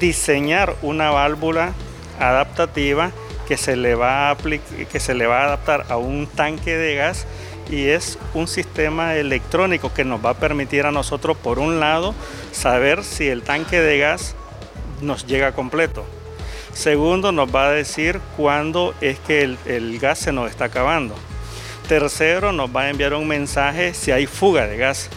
diseñar 0.00 0.74
una 0.82 1.10
válvula 1.10 1.72
adaptativa 2.18 3.12
que 3.46 3.56
se 3.56 3.76
le 3.76 3.94
va 3.94 4.30
a, 4.30 4.36
que 4.36 5.00
se 5.00 5.14
le 5.14 5.26
va 5.26 5.42
a 5.42 5.44
adaptar 5.44 5.86
a 5.90 5.96
un 5.96 6.26
tanque 6.26 6.76
de 6.76 6.94
gas 6.94 7.26
y 7.70 7.88
es 7.88 8.18
un 8.34 8.46
sistema 8.46 9.16
electrónico 9.16 9.92
que 9.92 10.04
nos 10.04 10.24
va 10.24 10.30
a 10.30 10.34
permitir 10.34 10.86
a 10.86 10.92
nosotros, 10.92 11.36
por 11.36 11.58
un 11.58 11.80
lado, 11.80 12.14
saber 12.52 13.04
si 13.04 13.28
el 13.28 13.42
tanque 13.42 13.80
de 13.80 13.98
gas 13.98 14.34
nos 15.00 15.26
llega 15.26 15.52
completo 15.52 16.04
Segundo, 16.74 17.30
nos 17.30 17.54
va 17.54 17.68
a 17.68 17.70
decir 17.70 18.20
cuándo 18.36 18.94
es 19.00 19.18
que 19.20 19.56
el, 19.64 19.98
gas 20.00 20.18
se 20.18 20.32
nos 20.32 20.50
está 20.50 20.66
acabando. 20.66 21.14
Tercero, 21.88 22.52
nos 22.52 22.74
va 22.74 22.82
a 22.82 22.90
enviar 22.90 23.14
un 23.14 23.28
mensaje 23.28 23.94
si 23.94 24.10
hay 24.10 24.26
fuga 24.26 24.66
de 24.66 24.76
gas. 24.76 25.08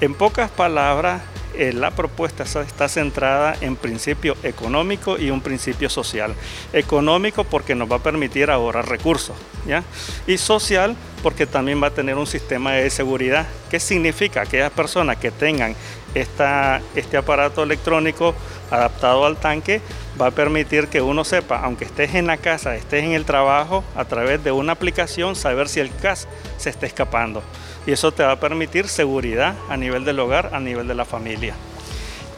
En 0.00 0.14
pocas 0.14 0.50
palabras, 0.50 1.20
eh, 1.54 1.74
la 1.74 1.90
propuesta 1.90 2.44
está 2.44 2.88
centrada 2.88 3.56
en 3.60 3.76
principio 3.76 4.36
económico 4.42 5.18
y 5.18 5.30
un 5.30 5.42
principio 5.42 5.90
social. 5.90 6.34
Económico 6.72 7.44
porque 7.44 7.74
nos 7.74 7.90
va 7.90 7.96
a 7.96 8.02
permitir 8.02 8.50
ahorrar 8.50 8.88
recursos, 8.88 9.36
¿ya? 9.66 9.84
Y 10.26 10.38
social 10.38 10.96
porque 11.22 11.46
también 11.46 11.82
va 11.82 11.88
a 11.88 11.94
tener 11.94 12.16
un 12.16 12.26
sistema 12.26 12.72
de 12.72 12.88
seguridad. 12.88 13.46
¿Qué 13.70 13.78
significa? 13.78 14.42
Aquellas 14.42 14.72
personas 14.72 15.18
que 15.18 15.30
tengan 15.30 15.76
este 16.14 17.16
aparato 17.16 17.62
electrónico 17.62 18.34
adaptado 18.70 19.24
al 19.26 19.36
tanque 19.36 19.80
va 20.20 20.26
a 20.26 20.30
permitir 20.30 20.88
que 20.88 21.00
uno 21.00 21.24
sepa, 21.24 21.60
aunque 21.60 21.84
estés 21.84 22.14
en 22.14 22.26
la 22.26 22.36
casa, 22.36 22.76
estés 22.76 23.04
en 23.04 23.12
el 23.12 23.24
trabajo, 23.24 23.84
a 23.96 24.04
través 24.04 24.42
de 24.44 24.52
una 24.52 24.72
aplicación, 24.72 25.36
saber 25.36 25.68
si 25.68 25.80
el 25.80 25.90
gas 26.02 26.28
se 26.58 26.70
está 26.70 26.86
escapando. 26.86 27.42
Y 27.86 27.92
eso 27.92 28.12
te 28.12 28.22
va 28.22 28.32
a 28.32 28.40
permitir 28.40 28.88
seguridad 28.88 29.54
a 29.68 29.76
nivel 29.76 30.04
del 30.04 30.18
hogar, 30.20 30.50
a 30.52 30.60
nivel 30.60 30.86
de 30.86 30.94
la 30.94 31.04
familia. 31.04 31.54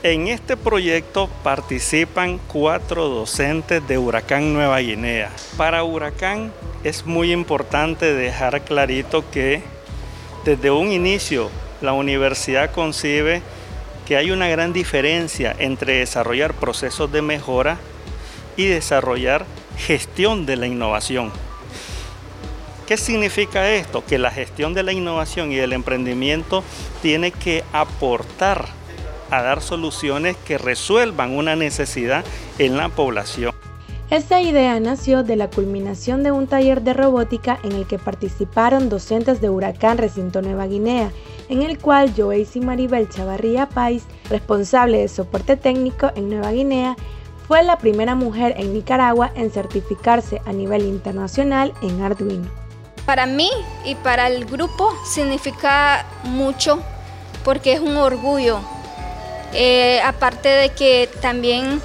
En 0.05 0.27
este 0.27 0.57
proyecto 0.57 1.29
participan 1.45 2.39
cuatro 2.49 3.09
docentes 3.09 3.87
de 3.87 3.99
Huracán 3.99 4.53
Nueva 4.53 4.81
Guinea. 4.81 5.31
Para 5.57 5.85
Huracán 5.85 6.53
es 6.83 7.07
muy 7.07 7.33
importante 7.33 8.13
dejar 8.13 8.63
clarito 8.63 9.25
que 9.31 9.63
desde 10.45 10.73
un 10.73 10.91
inicio 10.91 11.51
la 11.81 11.93
universidad 11.93 12.73
concibe 12.73 13.43
que 14.07 14.17
hay 14.17 14.31
una 14.31 14.49
gran 14.49 14.73
diferencia 14.73 15.55
entre 15.59 15.99
desarrollar 15.99 16.55
procesos 16.55 17.11
de 17.13 17.23
mejora 17.23 17.79
y 18.57 18.67
desarrollar 18.67 19.47
gestión 19.77 20.47
de 20.47 20.57
la 20.57 20.67
innovación. 20.67 21.33
¿Qué 22.87 22.97
significa 22.97 23.71
esto? 23.71 24.05
Que 24.05 24.19
la 24.19 24.31
gestión 24.31 24.75
de 24.75 24.83
la 24.83 24.93
innovación 24.93 25.53
y 25.53 25.57
del 25.57 25.73
emprendimiento 25.73 26.63
tiene 27.01 27.31
que 27.31 27.65
aportar 27.73 28.67
a 29.31 29.41
dar 29.41 29.63
soluciones 29.63 30.37
que 30.45 30.59
resuelvan 30.59 31.31
una 31.31 31.57
necesidad 31.57 32.25
en 32.59 32.77
la 32.77 32.91
población. 32.91 33.55
Esta 34.11 34.43
idea 34.43 34.79
nació 34.79 35.23
de 35.23 35.37
la 35.37 35.49
culminación 35.49 36.23
de 36.23 36.33
un 36.33 36.47
taller 36.47 36.83
de 36.83 36.93
robótica 36.93 37.59
en 37.63 37.73
el 37.73 37.87
que 37.87 37.99
participaron 37.99 38.91
docentes 38.91 39.41
de 39.41 39.49
Huracán 39.49 39.97
Recinto 39.97 40.43
Nueva 40.43 40.67
Guinea 40.67 41.11
en 41.53 41.63
el 41.63 41.79
cual 41.79 42.15
Joyce 42.17 42.61
Maribel 42.61 43.11
Chavarría 43.11 43.69
Pais, 43.69 44.05
responsable 44.31 45.01
de 45.01 45.09
soporte 45.09 45.55
técnico 45.59 46.11
en 46.17 46.31
Nueva 46.31 46.51
Guinea, 46.51 46.97
fue 47.47 47.63
la 47.63 47.77
primera 47.77 48.15
mujer 48.15 48.55
en 48.57 48.73
Nicaragua 48.73 49.31
en 49.35 49.51
certificarse 49.51 50.41
a 50.47 50.53
nivel 50.55 50.87
internacional 50.87 51.75
en 51.83 52.01
Arduino. 52.01 52.49
Para 53.05 53.27
mí 53.27 53.51
y 53.85 53.95
para 53.97 54.29
el 54.29 54.47
grupo 54.47 54.95
significa 55.05 56.07
mucho 56.25 56.81
porque 57.45 57.75
es 57.75 57.81
un 57.81 57.99
orgullo. 57.99 58.59
Eh, 59.53 60.01
aparte 60.03 60.49
de 60.49 60.71
que 60.71 61.11
también 61.21 61.83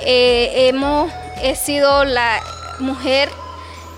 eh, 0.00 0.68
hemos 0.68 1.10
he 1.42 1.56
sido 1.56 2.04
la 2.04 2.42
mujer 2.80 3.30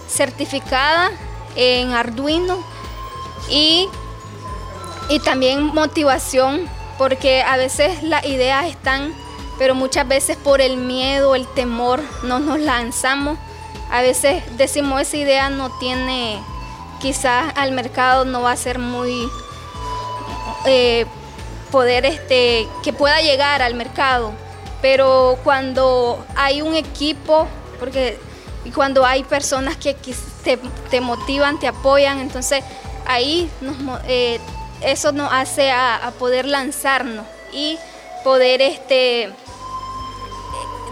certificada 0.06 1.10
en 1.56 1.90
Arduino 1.90 2.62
y 3.50 3.88
y 5.08 5.18
también 5.20 5.66
motivación, 5.66 6.68
porque 6.98 7.42
a 7.42 7.56
veces 7.56 8.02
las 8.02 8.24
ideas 8.24 8.66
están, 8.66 9.12
pero 9.58 9.74
muchas 9.74 10.06
veces 10.08 10.36
por 10.36 10.60
el 10.60 10.76
miedo, 10.76 11.34
el 11.34 11.46
temor, 11.46 12.00
no 12.22 12.38
nos 12.38 12.58
lanzamos. 12.58 13.38
A 13.90 14.00
veces 14.00 14.42
decimos 14.56 15.02
esa 15.02 15.16
idea 15.16 15.50
no 15.50 15.70
tiene, 15.78 16.40
quizás 17.00 17.52
al 17.56 17.72
mercado 17.72 18.24
no 18.24 18.42
va 18.42 18.52
a 18.52 18.56
ser 18.56 18.78
muy 18.78 19.28
eh, 20.64 21.06
poder 21.70 22.06
este, 22.06 22.68
que 22.82 22.92
pueda 22.92 23.20
llegar 23.20 23.62
al 23.62 23.74
mercado. 23.74 24.32
Pero 24.80 25.38
cuando 25.44 26.24
hay 26.34 26.62
un 26.62 26.74
equipo, 26.74 27.46
porque 27.78 28.18
cuando 28.74 29.04
hay 29.04 29.24
personas 29.24 29.76
que, 29.76 29.94
te, 30.90 31.00
motivan, 31.00 31.58
te 31.58 31.68
apoyan, 31.68 32.18
entonces 32.18 32.64
ahí 33.06 33.50
eh, 34.06 34.40
eso 34.84 35.12
nos 35.12 35.32
hace 35.32 35.70
a, 35.70 36.12
poder 36.18 36.46
lanzarnos 36.46 37.26
y 37.52 37.78
poder 38.24 38.60
este, 38.62 39.30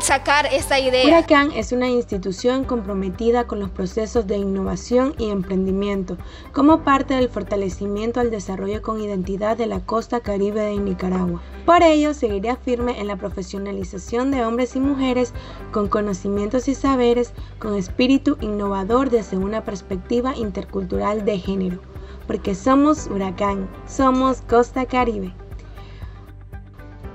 sacar 0.01 0.47
esa 0.47 0.79
idea. 0.79 1.07
Huracán 1.07 1.53
es 1.53 1.73
una 1.73 1.89
institución 1.89 2.65
comprometida 2.65 3.47
con 3.47 3.61
los 3.61 3.71
procesos 3.71 4.27
de 4.27 4.39
innovación 4.39 5.15
y 5.19 5.31
emprendimiento 5.31 6.17
como 6.53 6.83
parte 6.83 7.15
del 7.15 7.29
fortalecimiento 7.29 8.21
al 8.21 8.31
desarrollo 8.31 8.83
con 8.83 9.01
identidad 9.01 9.57
de 9.57 9.67
la 9.67 9.81
costa 9.81 10.21
caribe 10.21 10.63
de 10.63 10.79
Nicaragua. 10.79 11.41
Por 11.67 11.83
ello, 11.83 12.15
seguirá 12.15 12.57
firme 12.57 12.99
en 13.01 13.07
la 13.07 13.17
profesionalización 13.17 14.31
de 14.31 14.45
hombres 14.45 14.75
y 14.75 14.81
mujeres 14.81 15.33
con 15.73 15.89
conocimientos 15.89 16.69
y 16.69 16.75
saberes 16.75 17.33
con 17.59 17.77
espíritu 17.77 18.37
innovador 18.41 19.11
desde 19.11 19.37
una 19.37 19.65
perspectiva 19.65 20.35
intercultural 20.37 21.25
de 21.25 21.39
género, 21.39 21.81
porque 22.27 22.55
somos 22.55 23.07
Huracán, 23.07 23.69
somos 23.87 24.43
Costa 24.43 24.87
Caribe. 24.87 25.33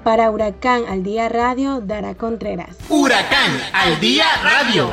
Para 0.04 0.30
Huracán 0.30 0.84
al 0.88 1.04
Día 1.04 1.30
Radio, 1.30 1.82
Dara 1.82 2.16
Contreras. 2.16 2.78
Huracán 2.90 3.52
al 3.74 4.00
Día 4.00 4.26
Radio. 4.44 4.92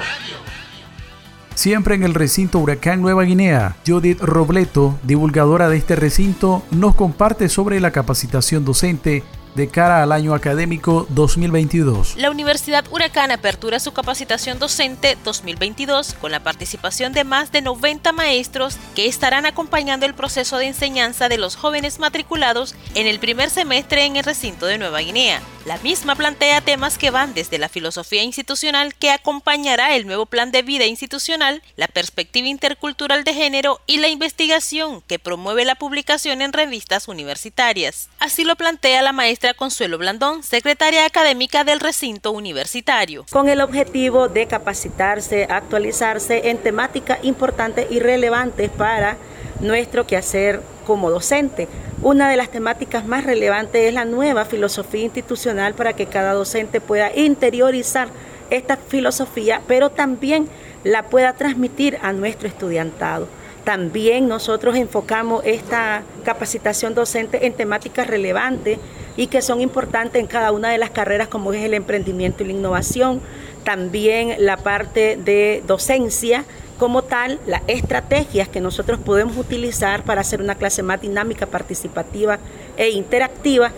Siempre 1.54 1.94
en 1.94 2.02
el 2.02 2.14
recinto 2.14 2.58
Huracán 2.58 3.02
Nueva 3.02 3.24
Guinea, 3.24 3.76
Judith 3.86 4.20
Robleto, 4.20 4.98
divulgadora 5.02 5.68
de 5.68 5.76
este 5.76 5.96
recinto, 5.96 6.62
nos 6.70 6.94
comparte 6.94 7.48
sobre 7.50 7.78
la 7.78 7.90
capacitación 7.90 8.64
docente 8.64 9.22
de 9.54 9.68
cara 9.68 10.02
al 10.02 10.12
año 10.12 10.34
académico 10.34 11.06
2022. 11.10 12.16
La 12.16 12.30
Universidad 12.30 12.84
Huracán 12.90 13.30
apertura 13.30 13.80
su 13.80 13.92
capacitación 13.92 14.58
docente 14.58 15.16
2022 15.24 16.14
con 16.14 16.32
la 16.32 16.40
participación 16.40 17.12
de 17.12 17.24
más 17.24 17.52
de 17.52 17.62
90 17.62 18.12
maestros 18.12 18.76
que 18.94 19.06
estarán 19.06 19.46
acompañando 19.46 20.06
el 20.06 20.14
proceso 20.14 20.58
de 20.58 20.66
enseñanza 20.66 21.28
de 21.28 21.38
los 21.38 21.56
jóvenes 21.56 21.98
matriculados 21.98 22.74
en 22.94 23.06
el 23.06 23.18
primer 23.18 23.50
semestre 23.50 24.04
en 24.04 24.16
el 24.16 24.24
recinto 24.24 24.66
de 24.66 24.78
Nueva 24.78 25.00
Guinea. 25.00 25.42
La 25.64 25.78
misma 25.78 26.16
plantea 26.16 26.60
temas 26.60 26.98
que 26.98 27.12
van 27.12 27.34
desde 27.34 27.58
la 27.58 27.68
filosofía 27.68 28.24
institucional 28.24 28.96
que 28.96 29.10
acompañará 29.10 29.94
el 29.94 30.06
nuevo 30.06 30.26
plan 30.26 30.50
de 30.50 30.62
vida 30.62 30.86
institucional, 30.86 31.62
la 31.76 31.86
perspectiva 31.86 32.48
intercultural 32.48 33.22
de 33.22 33.32
género 33.32 33.80
y 33.86 33.98
la 33.98 34.08
investigación 34.08 35.02
que 35.02 35.20
promueve 35.20 35.64
la 35.64 35.76
publicación 35.76 36.42
en 36.42 36.52
revistas 36.52 37.06
universitarias. 37.06 38.08
Así 38.18 38.42
lo 38.42 38.56
plantea 38.56 39.02
la 39.02 39.12
maestra 39.12 39.41
Consuelo 39.56 39.98
Blandón, 39.98 40.42
secretaria 40.42 41.04
académica 41.04 41.64
del 41.64 41.80
recinto 41.80 42.30
universitario. 42.30 43.26
Con 43.30 43.48
el 43.48 43.60
objetivo 43.60 44.28
de 44.28 44.46
capacitarse, 44.46 45.46
actualizarse 45.50 46.50
en 46.50 46.58
temáticas 46.58 47.18
importantes 47.22 47.88
y 47.90 47.98
relevantes 47.98 48.70
para 48.70 49.16
nuestro 49.60 50.06
quehacer 50.06 50.62
como 50.86 51.10
docente. 51.10 51.68
Una 52.02 52.30
de 52.30 52.36
las 52.36 52.50
temáticas 52.50 53.04
más 53.04 53.24
relevantes 53.24 53.88
es 53.88 53.94
la 53.94 54.04
nueva 54.04 54.44
filosofía 54.44 55.02
institucional 55.02 55.74
para 55.74 55.94
que 55.94 56.06
cada 56.06 56.32
docente 56.32 56.80
pueda 56.80 57.14
interiorizar 57.14 58.08
esta 58.50 58.76
filosofía, 58.76 59.60
pero 59.66 59.90
también 59.90 60.48
la 60.84 61.04
pueda 61.04 61.32
transmitir 61.34 61.98
a 62.02 62.12
nuestro 62.12 62.48
estudiantado. 62.48 63.28
También 63.64 64.26
nosotros 64.26 64.76
enfocamos 64.76 65.42
esta 65.44 66.02
capacitación 66.24 66.94
docente 66.94 67.46
en 67.46 67.52
temáticas 67.52 68.08
relevantes 68.08 68.78
y 69.16 69.26
que 69.26 69.42
son 69.42 69.60
importantes 69.60 70.20
en 70.20 70.26
cada 70.26 70.52
una 70.52 70.70
de 70.70 70.78
las 70.78 70.90
carreras 70.90 71.28
como 71.28 71.52
es 71.52 71.64
el 71.64 71.74
emprendimiento 71.74 72.42
y 72.42 72.46
la 72.46 72.52
innovación, 72.52 73.20
también 73.64 74.34
la 74.38 74.56
parte 74.56 75.16
de 75.16 75.62
docencia, 75.66 76.44
como 76.78 77.02
tal 77.02 77.38
las 77.46 77.62
estrategias 77.68 78.48
que 78.48 78.60
nosotros 78.60 78.98
podemos 78.98 79.36
utilizar 79.36 80.02
para 80.02 80.22
hacer 80.22 80.40
una 80.40 80.56
clase 80.56 80.82
más 80.82 81.00
dinámica, 81.00 81.46
participativa 81.46 82.38
e 82.76 82.90
interactiva 82.90 83.70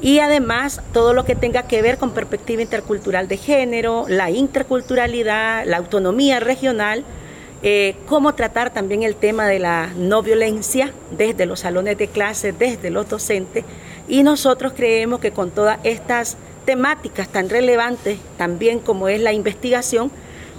y 0.00 0.18
además 0.18 0.80
todo 0.92 1.12
lo 1.14 1.24
que 1.24 1.34
tenga 1.34 1.62
que 1.62 1.80
ver 1.80 1.96
con 1.96 2.10
perspectiva 2.10 2.62
intercultural 2.62 3.28
de 3.28 3.36
género, 3.36 4.04
la 4.08 4.30
interculturalidad, 4.30 5.64
la 5.64 5.76
autonomía 5.76 6.40
regional, 6.40 7.04
eh, 7.62 7.94
cómo 8.06 8.34
tratar 8.34 8.72
también 8.72 9.04
el 9.04 9.14
tema 9.14 9.46
de 9.46 9.60
la 9.60 9.90
no 9.96 10.22
violencia 10.22 10.92
desde 11.12 11.46
los 11.46 11.60
salones 11.60 11.96
de 11.96 12.08
clase, 12.08 12.52
desde 12.52 12.90
los 12.90 13.08
docentes 13.08 13.64
y 14.08 14.22
nosotros 14.22 14.72
creemos 14.76 15.20
que 15.20 15.32
con 15.32 15.50
todas 15.50 15.78
estas 15.84 16.36
temáticas 16.64 17.28
tan 17.28 17.48
relevantes 17.48 18.18
también 18.36 18.78
como 18.78 19.08
es 19.08 19.20
la 19.20 19.32
investigación, 19.32 20.10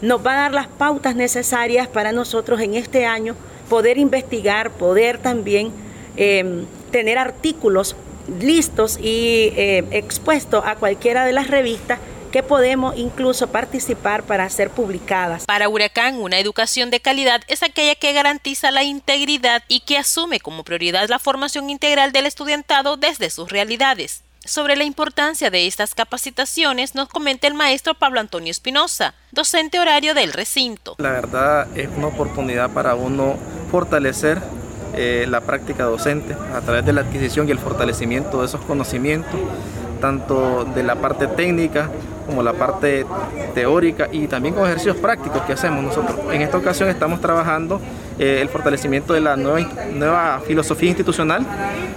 nos 0.01 0.25
va 0.25 0.33
a 0.33 0.41
dar 0.41 0.53
las 0.53 0.67
pautas 0.67 1.15
necesarias 1.15 1.87
para 1.87 2.11
nosotros 2.11 2.59
en 2.59 2.75
este 2.75 3.05
año 3.05 3.35
poder 3.69 3.97
investigar, 3.97 4.71
poder 4.71 5.17
también 5.17 5.71
em, 6.17 6.65
tener 6.91 7.17
artículos 7.17 7.95
listos 8.39 8.99
y 8.99 9.53
eh, 9.55 9.85
expuestos 9.91 10.63
a 10.65 10.75
cualquiera 10.75 11.25
de 11.25 11.33
las 11.33 11.47
revistas 11.47 11.99
que 12.33 12.41
podemos 12.41 12.97
incluso 12.97 13.45
participar 13.51 14.23
para 14.23 14.49
ser 14.49 14.71
publicadas. 14.71 15.45
Para 15.45 15.69
Huracán, 15.69 16.15
una 16.15 16.39
educación 16.39 16.89
de 16.89 16.99
calidad 16.99 17.43
es 17.47 17.61
aquella 17.61 17.93
que 17.93 18.11
garantiza 18.11 18.71
la 18.71 18.81
integridad 18.81 19.61
y 19.67 19.81
que 19.81 19.99
asume 19.99 20.39
como 20.39 20.63
prioridad 20.63 21.07
la 21.09 21.19
formación 21.19 21.69
integral 21.69 22.11
del 22.11 22.25
estudiantado 22.25 22.97
desde 22.97 23.29
sus 23.29 23.51
realidades. 23.51 24.23
Sobre 24.45 24.75
la 24.75 24.83
importancia 24.83 25.51
de 25.51 25.67
estas 25.67 25.93
capacitaciones 25.93 26.95
nos 26.95 27.07
comenta 27.07 27.45
el 27.45 27.53
maestro 27.53 27.93
Pablo 27.93 28.19
Antonio 28.19 28.49
Espinosa, 28.49 29.13
docente 29.31 29.79
horario 29.79 30.15
del 30.15 30.33
recinto. 30.33 30.95
La 30.97 31.11
verdad 31.11 31.67
es 31.77 31.87
una 31.95 32.07
oportunidad 32.07 32.71
para 32.71 32.95
uno 32.95 33.35
fortalecer 33.69 34.41
eh, 34.95 35.25
la 35.29 35.41
práctica 35.41 35.85
docente 35.85 36.35
a 36.53 36.61
través 36.61 36.83
de 36.83 36.93
la 36.93 37.01
adquisición 37.01 37.47
y 37.47 37.51
el 37.51 37.59
fortalecimiento 37.59 38.41
de 38.41 38.47
esos 38.47 38.61
conocimientos, 38.61 39.39
tanto 40.03 40.65
de 40.65 40.83
la 40.83 40.95
parte 40.95 41.27
técnica 41.27 41.89
como 42.25 42.43
la 42.43 42.51
parte 42.51 43.05
teórica 43.55 44.09
y 44.11 44.27
también 44.27 44.53
con 44.53 44.65
ejercicios 44.65 44.97
prácticos 44.97 45.43
que 45.43 45.53
hacemos 45.53 45.81
nosotros. 45.81 46.17
En 46.29 46.41
esta 46.41 46.57
ocasión 46.57 46.89
estamos 46.89 47.21
trabajando 47.21 47.79
eh, 48.19 48.39
el 48.41 48.49
fortalecimiento 48.49 49.13
de 49.13 49.21
la 49.21 49.37
nueva, 49.37 49.65
nueva 49.93 50.41
filosofía 50.45 50.89
institucional 50.89 51.45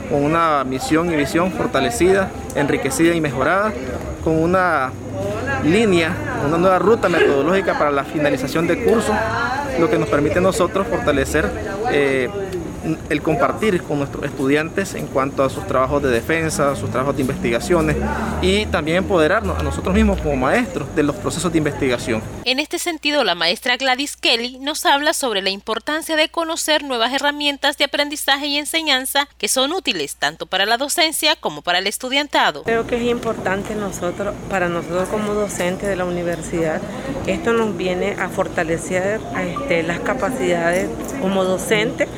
con 0.08 0.22
una 0.22 0.62
misión 0.62 1.12
y 1.12 1.16
visión 1.16 1.50
fortalecida, 1.50 2.30
enriquecida 2.54 3.12
y 3.12 3.20
mejorada, 3.20 3.72
con 4.22 4.40
una 4.40 4.92
línea, 5.64 6.14
una 6.46 6.58
nueva 6.58 6.78
ruta 6.78 7.08
metodológica 7.08 7.76
para 7.76 7.90
la 7.90 8.04
finalización 8.04 8.68
de 8.68 8.84
curso, 8.84 9.12
lo 9.80 9.90
que 9.90 9.98
nos 9.98 10.08
permite 10.08 10.40
nosotros 10.40 10.86
fortalecer 10.86 11.50
eh, 11.90 12.30
el 13.08 13.22
compartir 13.22 13.82
con 13.82 13.98
nuestros 13.98 14.24
estudiantes 14.24 14.94
en 14.94 15.06
cuanto 15.06 15.42
a 15.42 15.50
sus 15.50 15.66
trabajos 15.66 16.02
de 16.02 16.10
defensa, 16.10 16.76
sus 16.76 16.90
trabajos 16.90 17.16
de 17.16 17.22
investigaciones 17.22 17.96
y 18.42 18.66
también 18.66 18.98
empoderarnos 18.98 19.58
a 19.58 19.62
nosotros 19.62 19.94
mismos 19.94 20.20
como 20.20 20.36
maestros 20.36 20.94
de 20.94 21.02
los 21.02 21.16
procesos 21.16 21.50
de 21.52 21.58
investigación. 21.58 22.22
En 22.44 22.58
este 22.58 22.78
sentido, 22.78 23.24
la 23.24 23.34
maestra 23.34 23.76
Gladys 23.76 24.16
Kelly 24.16 24.58
nos 24.58 24.84
habla 24.86 25.12
sobre 25.12 25.42
la 25.42 25.50
importancia 25.50 26.16
de 26.16 26.28
conocer 26.28 26.84
nuevas 26.84 27.12
herramientas 27.12 27.76
de 27.78 27.84
aprendizaje 27.84 28.46
y 28.46 28.58
enseñanza 28.58 29.28
que 29.38 29.48
son 29.48 29.72
útiles 29.72 30.16
tanto 30.16 30.46
para 30.46 30.66
la 30.66 30.76
docencia 30.76 31.36
como 31.36 31.62
para 31.62 31.78
el 31.78 31.86
estudiantado. 31.86 32.62
Creo 32.62 32.86
que 32.86 32.96
es 32.96 33.02
importante 33.02 33.74
nosotros, 33.74 34.34
para 34.48 34.68
nosotros 34.68 35.08
como 35.08 35.34
docentes 35.34 35.88
de 35.88 35.96
la 35.96 36.04
universidad, 36.04 36.80
esto 37.26 37.52
nos 37.52 37.76
viene 37.76 38.12
a 38.18 38.28
fortalecer 38.28 39.20
este, 39.38 39.82
las 39.82 40.00
capacidades 40.00 40.88
como 41.20 41.44
docentes 41.44 42.08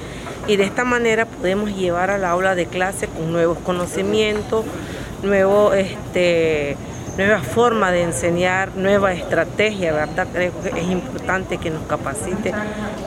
y 0.48 0.56
de 0.56 0.64
esta 0.64 0.84
manera 0.84 1.26
podemos 1.26 1.76
llevar 1.76 2.10
al 2.10 2.24
aula 2.24 2.54
de 2.54 2.66
clase 2.66 3.06
con 3.06 3.30
nuevos 3.30 3.58
conocimientos, 3.58 4.64
nuevo, 5.22 5.74
este, 5.74 6.76
nueva 7.18 7.40
forma 7.40 7.92
de 7.92 8.02
enseñar, 8.02 8.70
nueva 8.74 9.12
estrategia, 9.12 9.92
¿verdad? 9.92 10.26
Creo 10.32 10.52
que 10.62 10.80
es 10.80 10.88
importante 10.88 11.58
que 11.58 11.70
nos 11.70 11.82
capacite 11.82 12.52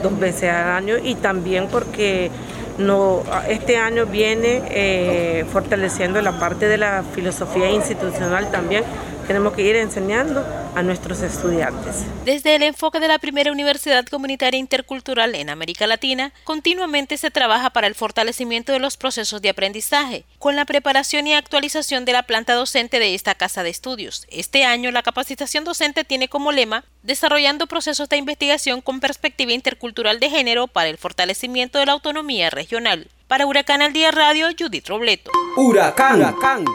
dos 0.02 0.18
veces 0.18 0.50
al 0.50 0.70
año 0.70 0.96
y 1.02 1.16
también 1.16 1.66
porque 1.66 2.30
no, 2.78 3.22
este 3.48 3.76
año 3.76 4.06
viene 4.06 4.62
eh, 4.70 5.44
fortaleciendo 5.52 6.22
la 6.22 6.38
parte 6.38 6.68
de 6.68 6.78
la 6.78 7.02
filosofía 7.12 7.70
institucional 7.70 8.50
también 8.50 8.84
tenemos 9.32 9.54
que 9.54 9.62
ir 9.62 9.76
enseñando 9.76 10.44
a 10.74 10.82
nuestros 10.82 11.22
estudiantes. 11.22 12.04
Desde 12.26 12.54
el 12.54 12.62
enfoque 12.64 13.00
de 13.00 13.08
la 13.08 13.18
primera 13.18 13.50
universidad 13.50 14.04
comunitaria 14.04 14.60
intercultural 14.60 15.34
en 15.34 15.48
América 15.48 15.86
Latina, 15.86 16.34
continuamente 16.44 17.16
se 17.16 17.30
trabaja 17.30 17.70
para 17.70 17.86
el 17.86 17.94
fortalecimiento 17.94 18.72
de 18.72 18.78
los 18.78 18.98
procesos 18.98 19.40
de 19.40 19.48
aprendizaje, 19.48 20.26
con 20.38 20.54
la 20.54 20.66
preparación 20.66 21.26
y 21.26 21.32
actualización 21.32 22.04
de 22.04 22.12
la 22.12 22.24
planta 22.24 22.52
docente 22.52 22.98
de 22.98 23.14
esta 23.14 23.34
casa 23.34 23.62
de 23.62 23.70
estudios. 23.70 24.26
Este 24.28 24.66
año 24.66 24.90
la 24.90 25.02
capacitación 25.02 25.64
docente 25.64 26.04
tiene 26.04 26.28
como 26.28 26.52
lema 26.52 26.84
desarrollando 27.02 27.66
procesos 27.66 28.10
de 28.10 28.18
investigación 28.18 28.82
con 28.82 29.00
perspectiva 29.00 29.52
intercultural 29.52 30.20
de 30.20 30.28
género 30.28 30.66
para 30.66 30.90
el 30.90 30.98
fortalecimiento 30.98 31.78
de 31.78 31.86
la 31.86 31.92
autonomía 31.92 32.50
regional. 32.50 33.08
Para 33.28 33.46
Huracán 33.46 33.80
al 33.80 33.94
Día 33.94 34.10
Radio, 34.10 34.48
Judith 34.58 34.88
Robleto. 34.88 35.30
Huracán. 35.56 36.16
Huracán. 36.16 36.66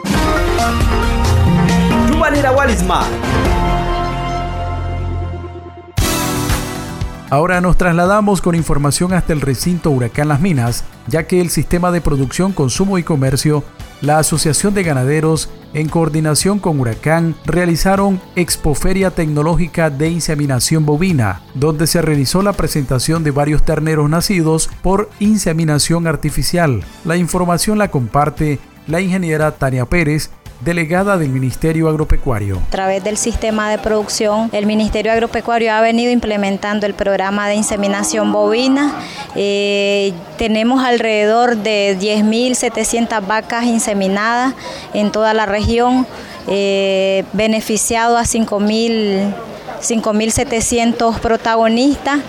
Ahora 7.30 7.60
nos 7.60 7.76
trasladamos 7.76 8.40
con 8.40 8.54
información 8.54 9.12
hasta 9.12 9.32
el 9.32 9.40
recinto 9.40 9.90
Huracán 9.90 10.28
Las 10.28 10.40
Minas, 10.40 10.84
ya 11.06 11.28
que 11.28 11.40
el 11.40 11.50
sistema 11.50 11.92
de 11.92 12.00
producción, 12.00 12.52
consumo 12.52 12.98
y 12.98 13.02
comercio, 13.02 13.62
la 14.00 14.18
Asociación 14.18 14.74
de 14.74 14.82
Ganaderos, 14.82 15.48
en 15.74 15.88
coordinación 15.88 16.58
con 16.58 16.80
Huracán, 16.80 17.36
realizaron 17.44 18.20
Expoferia 18.34 19.10
Tecnológica 19.10 19.90
de 19.90 20.08
Inseminación 20.08 20.86
Bovina, 20.86 21.42
donde 21.54 21.86
se 21.86 22.02
realizó 22.02 22.42
la 22.42 22.52
presentación 22.52 23.22
de 23.22 23.30
varios 23.30 23.62
terneros 23.64 24.08
nacidos 24.10 24.70
por 24.82 25.10
inseminación 25.20 26.06
artificial. 26.06 26.82
La 27.04 27.16
información 27.16 27.78
la 27.78 27.90
comparte 27.90 28.58
la 28.88 29.00
ingeniera 29.02 29.52
Tania 29.52 29.84
Pérez, 29.84 30.30
delegada 30.60 31.16
del 31.16 31.28
Ministerio 31.28 31.88
Agropecuario. 31.88 32.58
A 32.58 32.70
través 32.70 33.04
del 33.04 33.16
sistema 33.16 33.70
de 33.70 33.78
producción, 33.78 34.50
el 34.52 34.66
Ministerio 34.66 35.12
Agropecuario 35.12 35.72
ha 35.72 35.80
venido 35.80 36.10
implementando 36.10 36.86
el 36.86 36.94
programa 36.94 37.48
de 37.48 37.54
inseminación 37.54 38.32
bovina. 38.32 38.94
Eh, 39.36 40.12
tenemos 40.36 40.82
alrededor 40.82 41.56
de 41.56 41.96
10.700 42.00 43.26
vacas 43.26 43.64
inseminadas 43.64 44.54
en 44.94 45.12
toda 45.12 45.34
la 45.34 45.46
región, 45.46 46.06
eh, 46.48 47.24
beneficiado 47.32 48.16
a 48.16 48.24
5.000 48.24 49.47
5.700 49.80 51.18
protagonistas. 51.20 52.20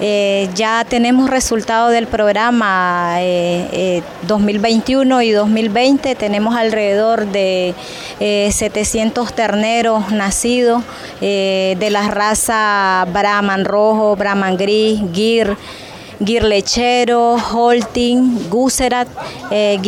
Eh, 0.00 0.48
ya 0.54 0.84
tenemos 0.88 1.30
resultados 1.30 1.92
del 1.92 2.06
programa 2.06 3.16
2021 4.26 5.20
eh, 5.20 5.24
eh, 5.24 5.26
y 5.26 5.30
2020. 5.32 6.14
Tenemos 6.14 6.56
alrededor 6.56 7.26
de 7.26 7.74
700 8.18 9.32
terneros 9.32 10.10
nacidos 10.10 10.82
de 11.20 11.88
la 11.90 12.08
raza 12.08 13.06
Brahman 13.12 13.64
rojo, 13.64 14.16
Brahman 14.16 14.56
gris, 14.56 15.00
Gir. 15.12 15.56
Lechero, 16.20 17.36
Holting, 17.36 18.48
Guserat, 18.50 19.08
eh, 19.50 19.78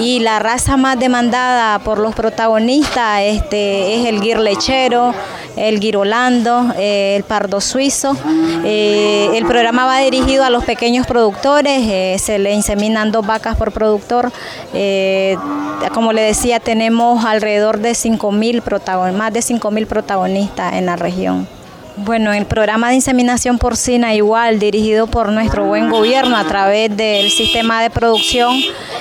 y 0.00 0.20
la 0.20 0.38
raza 0.38 0.76
más 0.76 0.98
demandada 0.98 1.78
por 1.80 1.98
los 1.98 2.14
protagonistas 2.14 3.20
este, 3.22 4.00
es 4.00 4.06
el 4.06 4.20
Lechero, 4.40 5.14
el 5.56 5.80
Girolando, 5.80 6.72
eh, 6.76 7.16
el 7.16 7.24
Pardo 7.24 7.60
Suizo. 7.60 8.16
Eh, 8.64 9.30
el 9.34 9.46
programa 9.46 9.86
va 9.86 9.98
dirigido 9.98 10.44
a 10.44 10.50
los 10.50 10.64
pequeños 10.64 11.06
productores, 11.06 11.82
eh, 11.84 12.16
se 12.18 12.38
le 12.38 12.52
inseminan 12.52 13.12
dos 13.12 13.26
vacas 13.26 13.56
por 13.56 13.72
productor. 13.72 14.32
como 15.94 16.12
le 16.12 16.22
decía, 16.22 16.58
tenemos 16.58 17.24
alrededor 17.24 17.78
de 17.78 17.92
5.000 17.92 19.12
más 19.12 19.32
de 19.32 19.40
5.000 19.40 19.86
protagonistas 19.86 20.74
en 20.74 20.86
la 20.86 20.96
región. 20.96 21.46
Bueno, 21.96 22.32
el 22.32 22.46
programa 22.46 22.88
de 22.88 22.94
inseminación 22.94 23.58
porcina 23.58 24.14
igual 24.14 24.58
dirigido 24.58 25.06
por 25.06 25.30
nuestro 25.30 25.66
buen 25.66 25.90
gobierno 25.90 26.36
a 26.36 26.44
través 26.44 26.96
del 26.96 27.30
sistema 27.30 27.82
de 27.82 27.90
producción, 27.90 28.56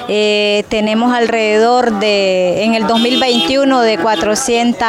eh, 0.10 0.66
tenemos 0.68 1.14
alrededor 1.14 2.00
de, 2.00 2.64
en 2.66 2.74
el 2.74 2.88
2021, 2.88 3.82
de 3.82 3.98
400, 3.98 4.88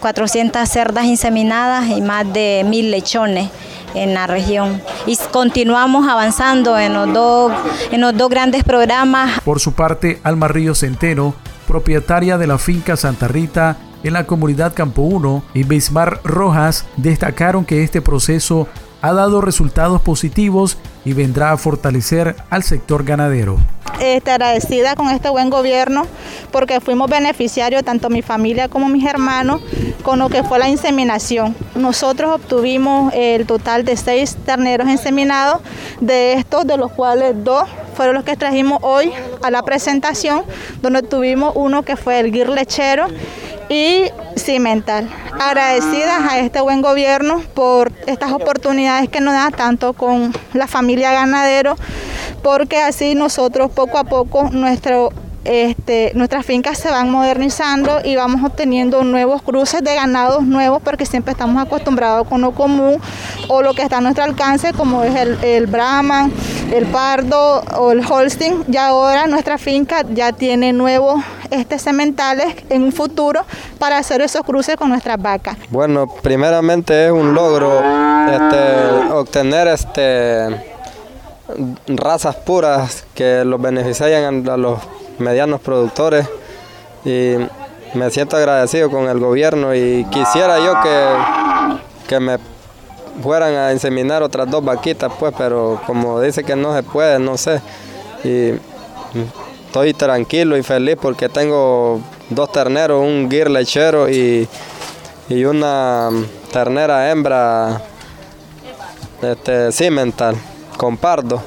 400 0.00 0.62
eh, 0.62 0.66
cerdas 0.66 1.04
inseminadas 1.04 1.90
y 1.90 2.00
más 2.00 2.32
de 2.32 2.64
mil 2.66 2.90
lechones 2.90 3.50
en 3.94 4.14
la 4.14 4.26
región. 4.26 4.80
Y 5.06 5.18
continuamos 5.30 6.08
avanzando 6.08 6.78
en 6.78 6.94
los 6.94 7.12
dos, 7.12 7.52
en 7.90 8.00
los 8.00 8.16
dos 8.16 8.30
grandes 8.30 8.64
programas. 8.64 9.38
Por 9.40 9.60
su 9.60 9.72
parte, 9.74 10.18
Alma 10.22 10.48
Río 10.48 10.74
Centeno, 10.74 11.34
propietaria 11.68 12.38
de 12.38 12.46
la 12.46 12.56
finca 12.56 12.96
Santa 12.96 13.28
Rita, 13.28 13.76
en 14.04 14.12
la 14.12 14.26
comunidad 14.26 14.74
Campo 14.74 15.02
1 15.02 15.42
y 15.54 15.64
Bismar 15.64 16.20
Rojas 16.22 16.84
destacaron 16.96 17.64
que 17.64 17.82
este 17.82 18.00
proceso 18.00 18.68
ha 19.02 19.12
dado 19.12 19.40
resultados 19.40 20.00
positivos 20.00 20.78
y 21.04 21.12
vendrá 21.12 21.52
a 21.52 21.56
fortalecer 21.56 22.36
al 22.50 22.62
sector 22.62 23.04
ganadero. 23.04 23.58
Este, 24.00 24.30
agradecida 24.30 24.96
con 24.96 25.08
este 25.08 25.28
buen 25.28 25.50
gobierno 25.50 26.06
porque 26.50 26.80
fuimos 26.80 27.10
beneficiarios, 27.10 27.84
tanto 27.84 28.10
mi 28.10 28.22
familia 28.22 28.68
como 28.68 28.88
mis 28.88 29.06
hermanos, 29.06 29.60
con 30.02 30.18
lo 30.18 30.28
que 30.28 30.42
fue 30.42 30.58
la 30.58 30.68
inseminación. 30.68 31.54
Nosotros 31.74 32.32
obtuvimos 32.34 33.12
el 33.14 33.46
total 33.46 33.84
de 33.84 33.96
seis 33.96 34.36
terneros 34.44 34.88
inseminados, 34.88 35.60
de 36.00 36.34
estos, 36.34 36.66
de 36.66 36.76
los 36.76 36.90
cuales 36.92 37.34
dos 37.44 37.68
fueron 37.94 38.14
los 38.14 38.24
que 38.24 38.36
trajimos 38.36 38.78
hoy 38.82 39.12
a 39.42 39.50
la 39.50 39.62
presentación, 39.62 40.44
donde 40.82 41.02
tuvimos 41.02 41.52
uno 41.54 41.82
que 41.82 41.96
fue 41.96 42.20
el 42.20 42.32
guir 42.32 42.48
lechero 42.48 43.06
y 43.68 44.10
cimental. 44.36 45.08
Agradecidas 45.40 46.20
a 46.30 46.38
este 46.38 46.60
buen 46.60 46.82
gobierno 46.82 47.42
por 47.54 47.92
estas 48.06 48.32
oportunidades 48.32 49.08
que 49.08 49.20
nos 49.20 49.34
da 49.34 49.50
tanto 49.50 49.92
con 49.92 50.32
la 50.52 50.66
familia 50.66 51.12
ganadero, 51.12 51.76
porque 52.42 52.78
así 52.78 53.14
nosotros 53.14 53.70
poco 53.70 53.98
a 53.98 54.04
poco 54.04 54.50
nuestro 54.50 55.12
este, 55.44 56.12
nuestras 56.14 56.44
fincas 56.46 56.78
se 56.78 56.90
van 56.90 57.10
modernizando 57.10 58.00
y 58.04 58.16
vamos 58.16 58.42
obteniendo 58.44 59.04
nuevos 59.04 59.42
cruces 59.42 59.82
de 59.82 59.94
ganados 59.94 60.42
nuevos 60.44 60.82
porque 60.82 61.06
siempre 61.06 61.32
estamos 61.32 61.62
acostumbrados 61.62 62.26
con 62.28 62.40
lo 62.40 62.52
común 62.52 63.00
o 63.48 63.62
lo 63.62 63.74
que 63.74 63.82
está 63.82 63.98
a 63.98 64.00
nuestro 64.00 64.24
alcance 64.24 64.72
como 64.72 65.04
es 65.04 65.14
el, 65.14 65.38
el 65.42 65.66
Brahman, 65.66 66.32
el 66.72 66.86
Pardo 66.86 67.62
o 67.76 67.92
el 67.92 68.04
Holstein. 68.04 68.64
Y 68.70 68.76
ahora 68.76 69.26
nuestra 69.26 69.58
finca 69.58 70.04
ya 70.12 70.32
tiene 70.32 70.72
nuevos 70.72 71.22
este, 71.50 71.78
sementales 71.78 72.54
en 72.70 72.82
un 72.82 72.92
futuro 72.92 73.44
para 73.78 73.98
hacer 73.98 74.20
esos 74.20 74.42
cruces 74.42 74.76
con 74.76 74.88
nuestras 74.88 75.20
vacas. 75.20 75.56
Bueno, 75.70 76.06
primeramente 76.22 77.06
es 77.06 77.12
un 77.12 77.34
logro 77.34 77.78
este, 77.78 79.12
obtener 79.12 79.68
este 79.68 80.74
razas 81.86 82.36
puras 82.36 83.04
que 83.14 83.44
los 83.44 83.60
beneficiarían 83.60 84.48
a 84.48 84.56
los 84.56 84.78
medianos 85.18 85.60
productores 85.60 86.28
y 87.04 87.36
me 87.94 88.10
siento 88.10 88.36
agradecido 88.36 88.90
con 88.90 89.08
el 89.08 89.18
gobierno 89.18 89.74
y 89.74 90.04
quisiera 90.10 90.58
yo 90.58 90.74
que, 90.82 92.08
que 92.08 92.20
me 92.20 92.38
fueran 93.22 93.54
a 93.54 93.72
inseminar 93.72 94.22
otras 94.22 94.50
dos 94.50 94.64
vaquitas, 94.64 95.12
pues, 95.18 95.32
pero 95.36 95.80
como 95.86 96.20
dice 96.20 96.42
que 96.42 96.56
no 96.56 96.74
se 96.74 96.82
puede, 96.82 97.18
no 97.18 97.36
sé. 97.36 97.60
Y 98.24 98.54
estoy 99.66 99.94
tranquilo 99.94 100.56
y 100.56 100.62
feliz 100.62 100.96
porque 101.00 101.28
tengo 101.28 102.00
dos 102.30 102.50
terneros, 102.50 103.00
un 103.02 103.28
guir 103.28 103.50
lechero 103.50 104.08
y, 104.08 104.48
y 105.28 105.44
una 105.44 106.10
ternera 106.52 107.10
hembra 107.10 107.80
este, 109.22 109.70
cimental 109.72 110.36
con 110.76 110.96
pardo 110.96 111.42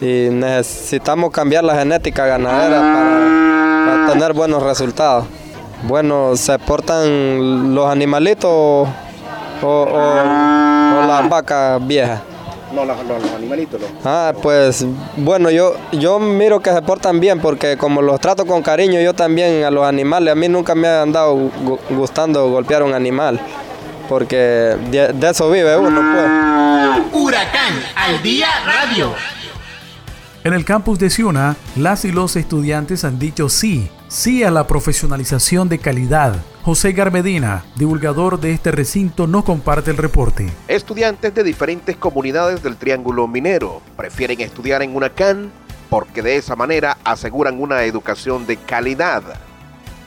y 0.00 0.28
necesitamos 0.30 1.30
cambiar 1.30 1.64
la 1.64 1.74
genética 1.74 2.26
ganadera 2.26 2.80
para, 2.80 4.12
tener 4.12 4.32
buenos 4.32 4.62
resultados. 4.62 5.26
Bueno, 5.82 6.36
se 6.36 6.58
portan 6.58 7.74
los 7.74 7.90
animalitos 7.90 8.88
o, 9.62 9.86
las 11.06 11.28
vacas 11.28 11.86
viejas. 11.86 12.20
No, 12.72 12.84
los, 12.84 12.96
animalitos. 13.34 13.80
Ah, 14.04 14.32
pues 14.40 14.86
bueno, 15.16 15.50
yo, 15.50 15.74
yo 15.92 16.20
miro 16.20 16.60
que 16.60 16.72
se 16.72 16.80
portan 16.82 17.18
bien 17.18 17.40
porque 17.40 17.76
como 17.76 18.00
los 18.00 18.20
trato 18.20 18.46
con 18.46 18.62
cariño 18.62 19.00
yo 19.00 19.12
también 19.12 19.64
a 19.64 19.70
los 19.70 19.84
animales, 19.84 20.32
a 20.32 20.36
mí 20.36 20.48
nunca 20.48 20.74
me 20.74 20.86
ha 20.86 21.02
andado 21.02 21.50
gustando 21.90 22.48
golpear 22.48 22.82
a 22.82 22.84
un 22.84 22.94
animal 22.94 23.40
porque 24.08 24.76
de, 24.90 25.12
de 25.12 25.30
eso 25.30 25.50
vive 25.50 25.76
uno 25.76 26.00
pues. 26.00 27.22
Huracán 27.22 27.74
al 27.96 28.22
día 28.22 28.48
radio. 28.64 29.14
En 30.42 30.54
el 30.54 30.64
campus 30.64 30.98
de 30.98 31.10
Ciuna, 31.10 31.54
las 31.76 32.06
y 32.06 32.12
los 32.12 32.34
estudiantes 32.34 33.04
han 33.04 33.18
dicho 33.18 33.50
sí, 33.50 33.90
sí 34.08 34.42
a 34.42 34.50
la 34.50 34.66
profesionalización 34.66 35.68
de 35.68 35.78
calidad. 35.78 36.34
José 36.62 36.92
Garmedina, 36.92 37.66
divulgador 37.76 38.40
de 38.40 38.52
este 38.52 38.70
recinto, 38.70 39.26
nos 39.26 39.44
comparte 39.44 39.90
el 39.90 39.98
reporte. 39.98 40.50
Estudiantes 40.66 41.34
de 41.34 41.44
diferentes 41.44 41.94
comunidades 41.98 42.62
del 42.62 42.78
Triángulo 42.78 43.28
Minero 43.28 43.82
prefieren 43.98 44.40
estudiar 44.40 44.82
en 44.82 44.96
una 44.96 45.10
CAN 45.10 45.52
porque 45.90 46.22
de 46.22 46.36
esa 46.36 46.56
manera 46.56 46.96
aseguran 47.04 47.60
una 47.60 47.82
educación 47.82 48.46
de 48.46 48.56
calidad. 48.56 49.22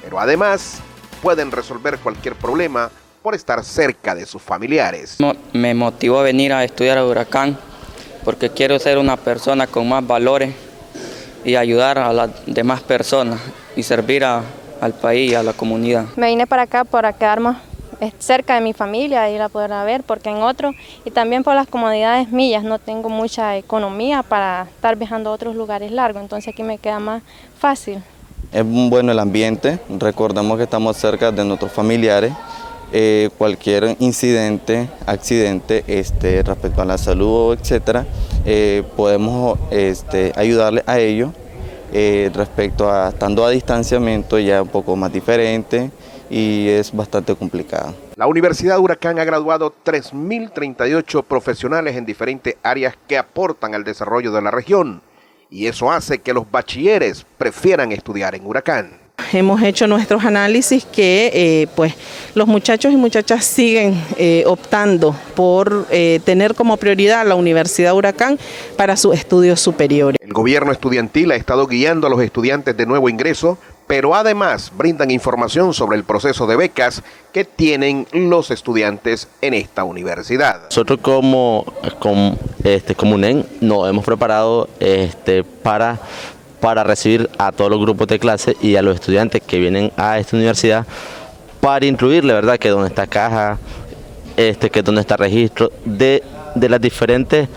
Pero 0.02 0.20
además 0.20 0.80
pueden 1.22 1.52
resolver 1.52 2.00
cualquier 2.00 2.34
problema 2.34 2.90
por 3.22 3.36
estar 3.36 3.64
cerca 3.64 4.16
de 4.16 4.26
sus 4.26 4.42
familiares. 4.42 5.18
Me 5.54 5.76
motivó 5.76 6.22
a 6.22 6.24
venir 6.24 6.54
a 6.54 6.64
estudiar 6.64 6.98
a 6.98 7.06
Huracán 7.06 7.56
porque 8.24 8.50
quiero 8.50 8.78
ser 8.80 8.98
una 8.98 9.18
persona 9.18 9.68
con 9.68 9.88
más 9.88 10.06
valores 10.06 10.54
y 11.44 11.56
ayudar 11.56 11.98
a 11.98 12.14
las 12.14 12.30
demás 12.46 12.82
personas 12.82 13.40
y 13.76 13.84
servir 13.84 14.24
al 14.24 14.94
país 15.02 15.32
y 15.32 15.36
a 15.36 15.44
la 15.44 15.54
comunidad. 15.54 16.06
Me 16.16 16.28
vine 16.28 16.48
para 16.48 16.64
acá 16.64 16.84
para 16.84 17.14
quedarme 17.14 17.56
cerca 18.20 18.56
de 18.56 18.62
mi 18.62 18.74
familia 18.74 19.30
y 19.30 19.38
la 19.38 19.50
poder 19.50 19.72
ver, 19.86 20.04
porque 20.04 20.30
en 20.30 20.38
otro, 20.38 20.74
y 21.06 21.12
también 21.12 21.44
por 21.44 21.56
las 21.56 21.68
comodidades 21.68 22.30
mías, 22.32 22.64
no 22.64 22.80
tengo 22.80 23.10
mucha 23.10 23.56
economía 23.56 24.24
para 24.24 24.68
estar 24.76 24.96
viajando 24.96 25.30
a 25.30 25.34
otros 25.34 25.56
lugares 25.56 25.92
largos, 25.92 26.22
entonces 26.22 26.54
aquí 26.54 26.64
me 26.64 26.78
queda 26.78 27.00
más 27.00 27.24
fácil. 27.58 28.02
Es 28.52 28.64
bueno 28.66 29.12
el 29.12 29.20
ambiente, 29.20 29.80
recordemos 29.90 30.58
que 30.58 30.64
estamos 30.64 30.98
cerca 30.98 31.32
de 31.32 31.46
nuestros 31.46 31.72
familiares 31.72 32.34
eh, 32.96 33.32
cualquier 33.40 33.96
incidente, 33.98 34.88
accidente 35.08 35.84
este, 35.88 36.44
respecto 36.44 36.80
a 36.80 36.86
la 36.86 37.00
salud, 37.00 37.58
etcétera, 37.60 38.06
eh, 38.46 38.84
podemos 38.96 39.58
este, 39.72 40.32
ayudarle 40.36 40.84
a 40.86 41.00
ello 41.00 41.34
eh, 41.92 42.30
respecto 42.36 42.92
a 42.92 43.10
estando 43.10 43.46
a 43.46 43.50
distanciamiento 43.50 44.38
ya 44.38 44.62
un 44.62 44.68
poco 44.68 44.96
más 44.96 45.12
diferente 45.12 45.90
y 46.30 46.68
es 46.70 46.96
bastante 46.96 47.36
complicado. 47.36 47.96
La 48.16 48.28
Universidad 48.28 48.78
Huracán 48.78 49.18
ha 49.18 49.24
graduado 49.24 49.74
3.038 49.84 51.24
profesionales 51.24 51.96
en 51.96 52.06
diferentes 52.06 52.58
áreas 52.62 52.96
que 53.08 53.18
aportan 53.18 53.74
al 53.74 53.84
desarrollo 53.84 54.32
de 54.32 54.42
la 54.44 54.52
región 54.52 55.02
y 55.50 55.66
eso 55.66 55.92
hace 55.92 56.20
que 56.20 56.34
los 56.34 56.50
bachilleres 56.52 57.26
prefieran 57.40 57.92
estudiar 57.92 58.36
en 58.36 58.46
Huracán 58.46 59.03
hemos 59.32 59.62
hecho 59.62 59.88
nuestros 59.88 60.26
análisis 60.26 60.86
que 60.86 61.32
eh, 61.34 61.68
pues 61.76 61.94
los 62.36 62.48
muchachos 62.48 62.92
y 62.92 62.98
muchachas 62.98 63.46
siguen 63.46 64.02
eh, 64.18 64.44
optando 64.48 65.16
por 65.36 65.88
eh, 65.90 66.20
tener 66.24 66.56
como 66.56 66.78
prioridad 66.78 67.26
la 67.28 67.36
Universidad 67.36 67.96
Huracán 67.96 68.40
para 68.76 68.98
sus 68.98 69.16
estudios 69.16 69.60
superiores. 69.60 70.18
El 70.22 70.34
gobierno 70.34 70.72
estudiantil 70.72 71.32
ha 71.32 71.36
estado 71.36 71.68
guiando 71.68 72.08
a 72.08 72.10
los 72.10 72.22
estudiantes 72.22 72.76
de 72.76 72.86
nuevo 72.86 73.10
ingreso, 73.10 73.58
pero 73.88 74.16
además 74.16 74.72
brindan 74.76 75.12
información 75.12 75.74
sobre 75.74 75.98
el 75.98 76.04
proceso 76.04 76.48
de 76.48 76.56
becas 76.56 77.04
que 77.34 77.46
tienen 77.46 78.08
los 78.14 78.50
estudiantes 78.50 79.28
en 79.42 79.54
esta 79.54 79.84
universidad. 79.84 80.64
Nosotros 80.66 81.00
como, 81.02 81.66
como, 82.00 82.38
este, 82.64 82.96
como 82.96 83.16
UNEN 83.16 83.46
nos 83.62 83.90
hemos 83.90 84.06
preparado 84.06 84.70
este, 84.80 85.44
para 85.44 86.00
para 86.64 86.86
recibir 86.86 87.30
a 87.38 87.52
todos 87.52 87.70
los 87.70 87.82
grupos 87.82 88.08
de 88.08 88.20
clase 88.20 88.56
y 88.62 88.78
a 88.78 88.82
los 88.82 88.96
estudiantes 88.96 89.42
que 89.42 89.60
vienen 89.60 89.92
a 89.98 90.18
esta 90.18 90.38
universidad 90.38 90.88
para 91.60 91.86
incluirle, 91.86 92.32
¿verdad? 92.32 92.58
Que 92.58 92.70
donde 92.70 92.88
está 92.88 93.06
caja, 93.06 93.58
este, 94.38 94.70
que 94.70 94.82
donde 94.82 95.02
está 95.02 95.18
registro 95.18 95.74
de, 95.84 96.24
las 96.56 96.80
diferentes 96.80 97.50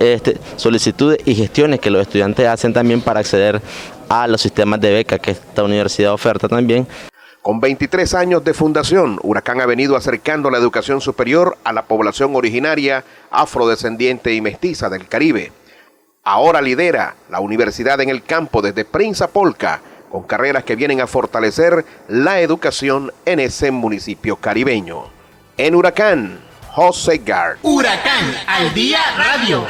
este, 0.00 0.38
solicitudes 0.56 1.18
y 1.26 1.34
gestiones 1.34 1.78
que 1.78 1.90
los 1.90 2.00
estudiantes 2.00 2.46
hacen 2.46 2.72
también 2.72 3.02
para 3.02 3.20
acceder 3.20 3.60
a 4.08 4.26
los 4.26 4.40
sistemas 4.40 4.80
de 4.80 4.92
beca 4.92 5.18
que 5.18 5.32
esta 5.32 5.62
universidad 5.62 6.14
oferta 6.14 6.48
también. 6.48 6.86
Con 7.42 7.60
23 7.60 8.14
años 8.14 8.42
de 8.44 8.54
fundación, 8.54 9.18
Huracán 9.22 9.60
ha 9.60 9.66
venido 9.66 9.94
acercando 9.94 10.48
la 10.48 10.56
educación 10.56 11.02
superior 11.02 11.58
a 11.64 11.74
la 11.74 11.84
población 11.84 12.34
originaria, 12.34 13.04
afrodescendiente 13.30 14.32
y 14.32 14.40
mestiza 14.40 14.88
del 14.88 15.06
Caribe. 15.06 15.52
Ahora 16.24 16.62
lidera 16.62 17.16
la 17.30 17.40
universidad 17.40 18.00
en 18.00 18.08
el 18.08 18.22
campo 18.22 18.62
desde 18.62 18.84
Prince 18.84 19.26
Polca, 19.26 19.80
con 20.08 20.22
carreras 20.22 20.62
que 20.62 20.76
vienen 20.76 21.00
a 21.00 21.08
fortalecer 21.08 21.84
la 22.06 22.40
educación 22.40 23.12
en 23.24 23.40
ese 23.40 23.72
municipio 23.72 24.36
caribeño. 24.36 25.06
En 25.56 25.74
Huracán, 25.74 26.38
José 26.70 27.18
Gar. 27.26 27.56
Huracán 27.62 28.36
al 28.46 28.72
día 28.72 29.00
radio. 29.16 29.66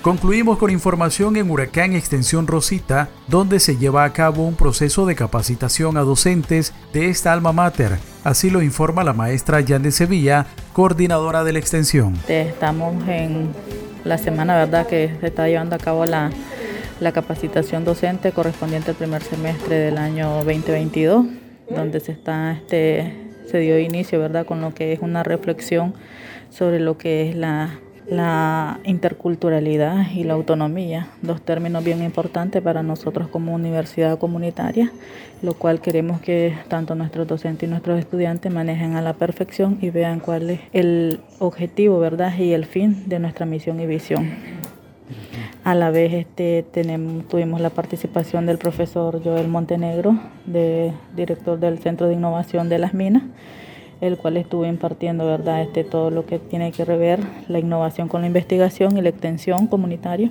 Concluimos 0.00 0.56
con 0.56 0.70
información 0.70 1.36
en 1.36 1.50
Huracán 1.50 1.92
Extensión 1.92 2.46
Rosita, 2.46 3.10
donde 3.26 3.60
se 3.60 3.76
lleva 3.76 4.04
a 4.04 4.14
cabo 4.14 4.46
un 4.46 4.54
proceso 4.54 5.04
de 5.04 5.14
capacitación 5.14 5.98
a 5.98 6.00
docentes 6.00 6.72
de 6.94 7.10
esta 7.10 7.34
alma 7.34 7.52
mater. 7.52 7.98
Así 8.22 8.50
lo 8.50 8.60
informa 8.60 9.02
la 9.02 9.14
maestra 9.14 9.64
Jan 9.66 9.82
de 9.82 9.90
Sevilla, 9.90 10.44
coordinadora 10.74 11.42
de 11.42 11.54
la 11.54 11.58
extensión. 11.58 12.14
Estamos 12.28 13.08
en 13.08 13.48
la 14.04 14.18
semana, 14.18 14.56
¿verdad?, 14.56 14.86
que 14.86 15.16
se 15.20 15.28
está 15.28 15.48
llevando 15.48 15.76
a 15.76 15.78
cabo 15.78 16.04
la, 16.04 16.30
capacitación 17.14 17.86
docente 17.86 18.32
correspondiente 18.32 18.90
al 18.90 18.96
primer 18.96 19.22
semestre 19.22 19.76
del 19.76 19.96
año 19.96 20.28
2022, 20.44 21.26
donde 21.74 22.00
se 22.00 22.12
está 22.12 22.52
este 22.52 23.30
se 23.50 23.58
dio 23.58 23.78
inicio, 23.78 24.20
¿verdad?, 24.20 24.44
con 24.44 24.60
lo 24.60 24.74
que 24.74 24.92
es 24.92 25.00
una 25.00 25.22
reflexión 25.22 25.94
sobre 26.50 26.78
lo 26.78 26.98
que 26.98 27.30
es 27.30 27.36
la, 27.36 27.80
la 28.10 28.80
interculturalidad 28.84 30.10
y 30.10 30.24
la 30.24 30.34
autonomía, 30.34 31.08
dos 31.22 31.40
términos 31.40 31.84
bien 31.84 32.02
importantes 32.02 32.60
para 32.60 32.82
nosotros 32.82 33.28
como 33.28 33.54
universidad 33.54 34.18
comunitaria, 34.18 34.90
lo 35.42 35.54
cual 35.54 35.80
queremos 35.80 36.20
que 36.20 36.52
tanto 36.68 36.96
nuestros 36.96 37.28
docentes 37.28 37.68
y 37.68 37.70
nuestros 37.70 38.00
estudiantes 38.00 38.52
manejen 38.52 38.96
a 38.96 39.00
la 39.00 39.12
perfección 39.12 39.78
y 39.80 39.90
vean 39.90 40.18
cuál 40.18 40.50
es 40.50 40.60
el 40.72 41.20
objetivo, 41.38 42.00
¿verdad?, 42.00 42.36
y 42.36 42.52
el 42.52 42.66
fin 42.66 43.08
de 43.08 43.20
nuestra 43.20 43.46
misión 43.46 43.78
y 43.80 43.86
visión. 43.86 44.30
A 45.62 45.74
la 45.74 45.90
vez 45.90 46.12
este, 46.12 46.64
tenemos, 46.72 47.28
tuvimos 47.28 47.60
la 47.60 47.70
participación 47.70 48.44
del 48.44 48.58
profesor 48.58 49.22
Joel 49.22 49.46
Montenegro, 49.46 50.18
director 51.14 51.60
del 51.60 51.78
Centro 51.78 52.08
de 52.08 52.14
Innovación 52.14 52.68
de 52.68 52.78
las 52.78 52.92
Minas, 52.92 53.22
el 54.00 54.16
cual 54.16 54.36
estuvo 54.36 54.64
impartiendo 54.64 55.26
¿verdad? 55.26 55.62
Este, 55.62 55.84
todo 55.84 56.10
lo 56.10 56.26
que 56.26 56.38
tiene 56.38 56.72
que 56.72 56.84
rever 56.84 57.20
la 57.48 57.58
innovación 57.58 58.08
con 58.08 58.22
la 58.22 58.26
investigación 58.26 58.96
y 58.96 59.02
la 59.02 59.10
extensión 59.10 59.66
comunitaria. 59.66 60.30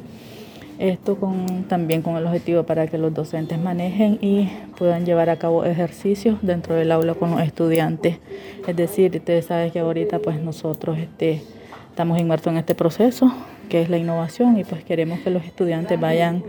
Esto 0.79 1.17
con, 1.17 1.65
también 1.65 2.01
con 2.01 2.15
el 2.15 2.25
objetivo 2.25 2.63
para 2.63 2.87
que 2.87 2.97
los 2.97 3.13
docentes 3.13 3.59
manejen 3.59 4.17
y 4.21 4.49
puedan 4.77 5.05
llevar 5.05 5.29
a 5.29 5.35
cabo 5.35 5.65
ejercicios 5.65 6.37
dentro 6.41 6.73
del 6.73 6.93
aula 6.93 7.15
con 7.15 7.31
los 7.31 7.41
estudiantes. 7.41 8.17
Es 8.65 8.75
decir, 8.77 9.13
ustedes 9.13 9.45
saben 9.45 9.71
que 9.71 9.79
ahorita 9.79 10.19
pues 10.19 10.39
nosotros 10.41 10.97
este, 10.97 11.41
estamos 11.89 12.17
inmersos 12.17 12.53
en 12.53 12.59
este 12.59 12.75
proceso 12.75 13.29
que 13.67 13.81
es 13.81 13.89
la 13.89 13.97
innovación 13.97 14.57
y 14.57 14.63
pues 14.63 14.83
queremos 14.83 15.19
que 15.19 15.29
los 15.29 15.43
estudiantes 15.43 15.99
vayan 15.99 16.43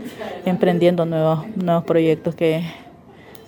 emprendiendo 0.45 1.05
nuevos, 1.05 1.45
nuevos 1.55 1.83
proyectos 1.83 2.33
que 2.33 2.63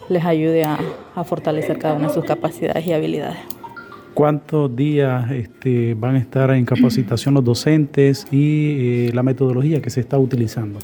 les 0.09 0.23
ayude 0.23 0.63
a 0.63 1.23
fortalecer 1.23 1.79
cada 1.79 1.95
una 1.95 2.09
de 2.09 2.13
sus 2.13 2.25
capacidades 2.25 2.85
y 2.85 2.93
habilidades. 2.93 3.52
¿Cuántos 4.13 4.75
días 4.75 5.31
este, 5.31 5.95
van 5.95 6.15
a 6.15 6.19
estar 6.19 6.51
en 6.51 6.65
capacitación 6.65 7.33
los 7.33 7.43
docentes 7.43 8.27
y 8.31 9.07
eh, 9.07 9.11
la 9.13 9.23
metodología 9.23 9.81
que 9.81 9.89
se 9.89 10.01
está 10.01 10.19
utilizando? 10.19 10.79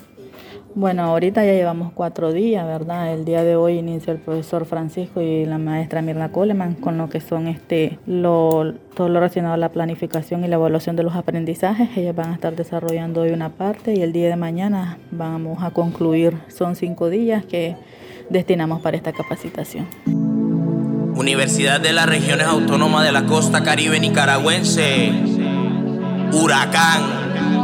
Bueno, 0.75 1.03
ahorita 1.03 1.43
ya 1.45 1.53
llevamos 1.53 1.91
cuatro 1.93 2.31
días, 2.31 2.65
¿verdad? 2.65 3.13
El 3.13 3.25
día 3.25 3.43
de 3.43 3.55
hoy 3.55 3.79
inicia 3.79 4.13
el 4.13 4.19
profesor 4.19 4.65
Francisco 4.65 5.19
y 5.19 5.45
la 5.45 5.57
maestra 5.57 6.01
Mirna 6.01 6.31
Coleman 6.31 6.75
con 6.75 6.97
lo 6.97 7.09
que 7.09 7.21
son 7.21 7.47
este 7.47 7.99
todo 8.05 9.09
lo 9.09 9.19
relacionado 9.19 9.55
a 9.55 9.57
la 9.57 9.69
planificación 9.69 10.43
y 10.43 10.47
la 10.47 10.55
evaluación 10.55 10.95
de 10.95 11.03
los 11.03 11.15
aprendizajes. 11.15 11.89
Ellos 11.97 12.15
van 12.15 12.29
a 12.29 12.33
estar 12.35 12.55
desarrollando 12.55 13.21
hoy 13.21 13.31
una 13.31 13.49
parte 13.49 13.93
y 13.93 14.01
el 14.01 14.13
día 14.13 14.29
de 14.29 14.35
mañana 14.35 14.99
vamos 15.11 15.63
a 15.63 15.71
concluir. 15.71 16.37
Son 16.47 16.75
cinco 16.75 17.09
días 17.09 17.45
que 17.45 17.75
destinamos 18.29 18.81
para 18.81 18.95
esta 18.95 19.11
capacitación. 19.11 19.87
Universidad 21.19 21.81
de 21.81 21.91
las 21.91 22.05
Regiones 22.05 22.47
Autónomas 22.47 23.03
de 23.03 23.11
la 23.11 23.25
Costa 23.25 23.61
Caribe 23.61 23.99
Nicaragüense, 23.99 25.11
Huracán. 26.31 27.58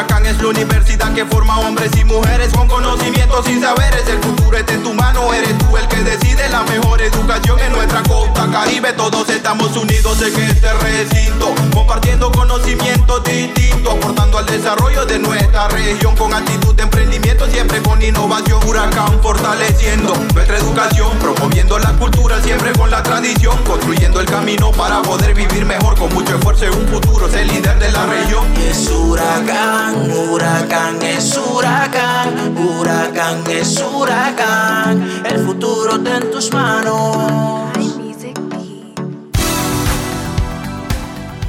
Huracán 0.00 0.24
es 0.24 0.40
la 0.40 0.48
universidad 0.48 1.12
que 1.12 1.26
forma 1.26 1.58
hombres 1.58 1.90
y 1.94 2.04
mujeres 2.04 2.54
con 2.54 2.66
conocimientos 2.68 3.46
y 3.46 3.60
saberes. 3.60 4.08
El 4.08 4.18
futuro 4.20 4.56
está 4.56 4.72
en 4.72 4.82
tu 4.82 4.94
mano, 4.94 5.34
eres 5.34 5.58
tú 5.58 5.76
el 5.76 5.86
que 5.88 5.96
decide 5.96 6.48
la 6.48 6.62
mejor 6.62 7.02
educación 7.02 7.58
en 7.60 7.70
nuestra 7.72 8.02
costa 8.04 8.48
caribe. 8.50 8.94
Todos 8.94 9.28
estamos 9.28 9.76
unidos 9.76 10.22
en 10.22 10.40
este 10.40 10.72
recinto, 10.72 11.54
compartiendo 11.74 12.32
conocimientos 12.32 13.22
distintos, 13.24 13.94
aportando 13.94 14.38
al 14.38 14.46
desarrollo 14.46 15.04
de 15.04 15.18
nuestra 15.18 15.68
región 15.68 16.16
con 16.16 16.32
actitud 16.32 16.74
de 16.74 16.84
emprendimiento, 16.84 17.46
siempre 17.50 17.82
con 17.82 18.00
innovación. 18.00 18.66
Huracán 18.66 19.20
fortaleciendo 19.20 20.14
nuestra 20.32 20.56
educación, 20.56 21.10
promoviendo 21.18 21.78
la 21.78 21.92
cultura, 21.92 22.40
siempre 22.40 22.72
con 22.72 22.90
la 22.90 23.02
tradición, 23.02 23.54
construyendo 23.64 24.18
el 24.20 24.26
camino 24.26 24.72
para 24.72 25.02
poder 25.02 25.34
vivir 25.34 25.66
mejor 25.66 25.94
con 25.98 26.10
mucho 26.14 26.36
esfuerzo 26.36 26.64
en 26.64 26.74
un 26.74 26.88
futuro, 26.88 27.28
ser 27.28 27.46
líder 27.46 27.78
de 27.78 27.92
la 27.92 28.06
región. 28.06 28.46
Es 28.56 28.88
huracán 28.88 29.89
huracán, 30.30 31.02
es 31.02 31.36
huracán, 31.36 32.56
huracán 32.56 33.42
es 33.50 33.82
huracán, 33.82 35.22
el 35.24 35.38
futuro 35.44 35.96
está 35.96 36.18
en 36.18 36.30
tus 36.30 36.52
manos. 36.52 37.70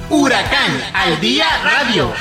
Huracán 0.09 0.71
al 0.93 1.19
día 1.21 1.45
radio. 1.63 2.11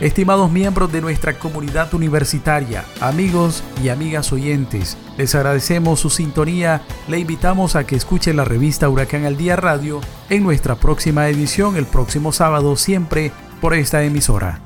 Estimados 0.00 0.50
miembros 0.50 0.92
de 0.92 1.00
nuestra 1.00 1.38
comunidad 1.38 1.94
universitaria, 1.94 2.84
amigos 3.00 3.62
y 3.82 3.88
amigas 3.88 4.30
oyentes, 4.30 4.98
les 5.16 5.34
agradecemos 5.34 6.00
su 6.00 6.10
sintonía, 6.10 6.82
le 7.08 7.18
invitamos 7.18 7.76
a 7.76 7.86
que 7.86 7.96
escuche 7.96 8.34
la 8.34 8.44
revista 8.44 8.90
Huracán 8.90 9.24
al 9.24 9.38
Día 9.38 9.56
Radio 9.56 10.02
en 10.28 10.42
nuestra 10.42 10.74
próxima 10.74 11.28
edición 11.28 11.76
el 11.76 11.86
próximo 11.86 12.32
sábado, 12.32 12.76
siempre 12.76 13.32
por 13.62 13.72
esta 13.72 14.02
emisora. 14.02 14.65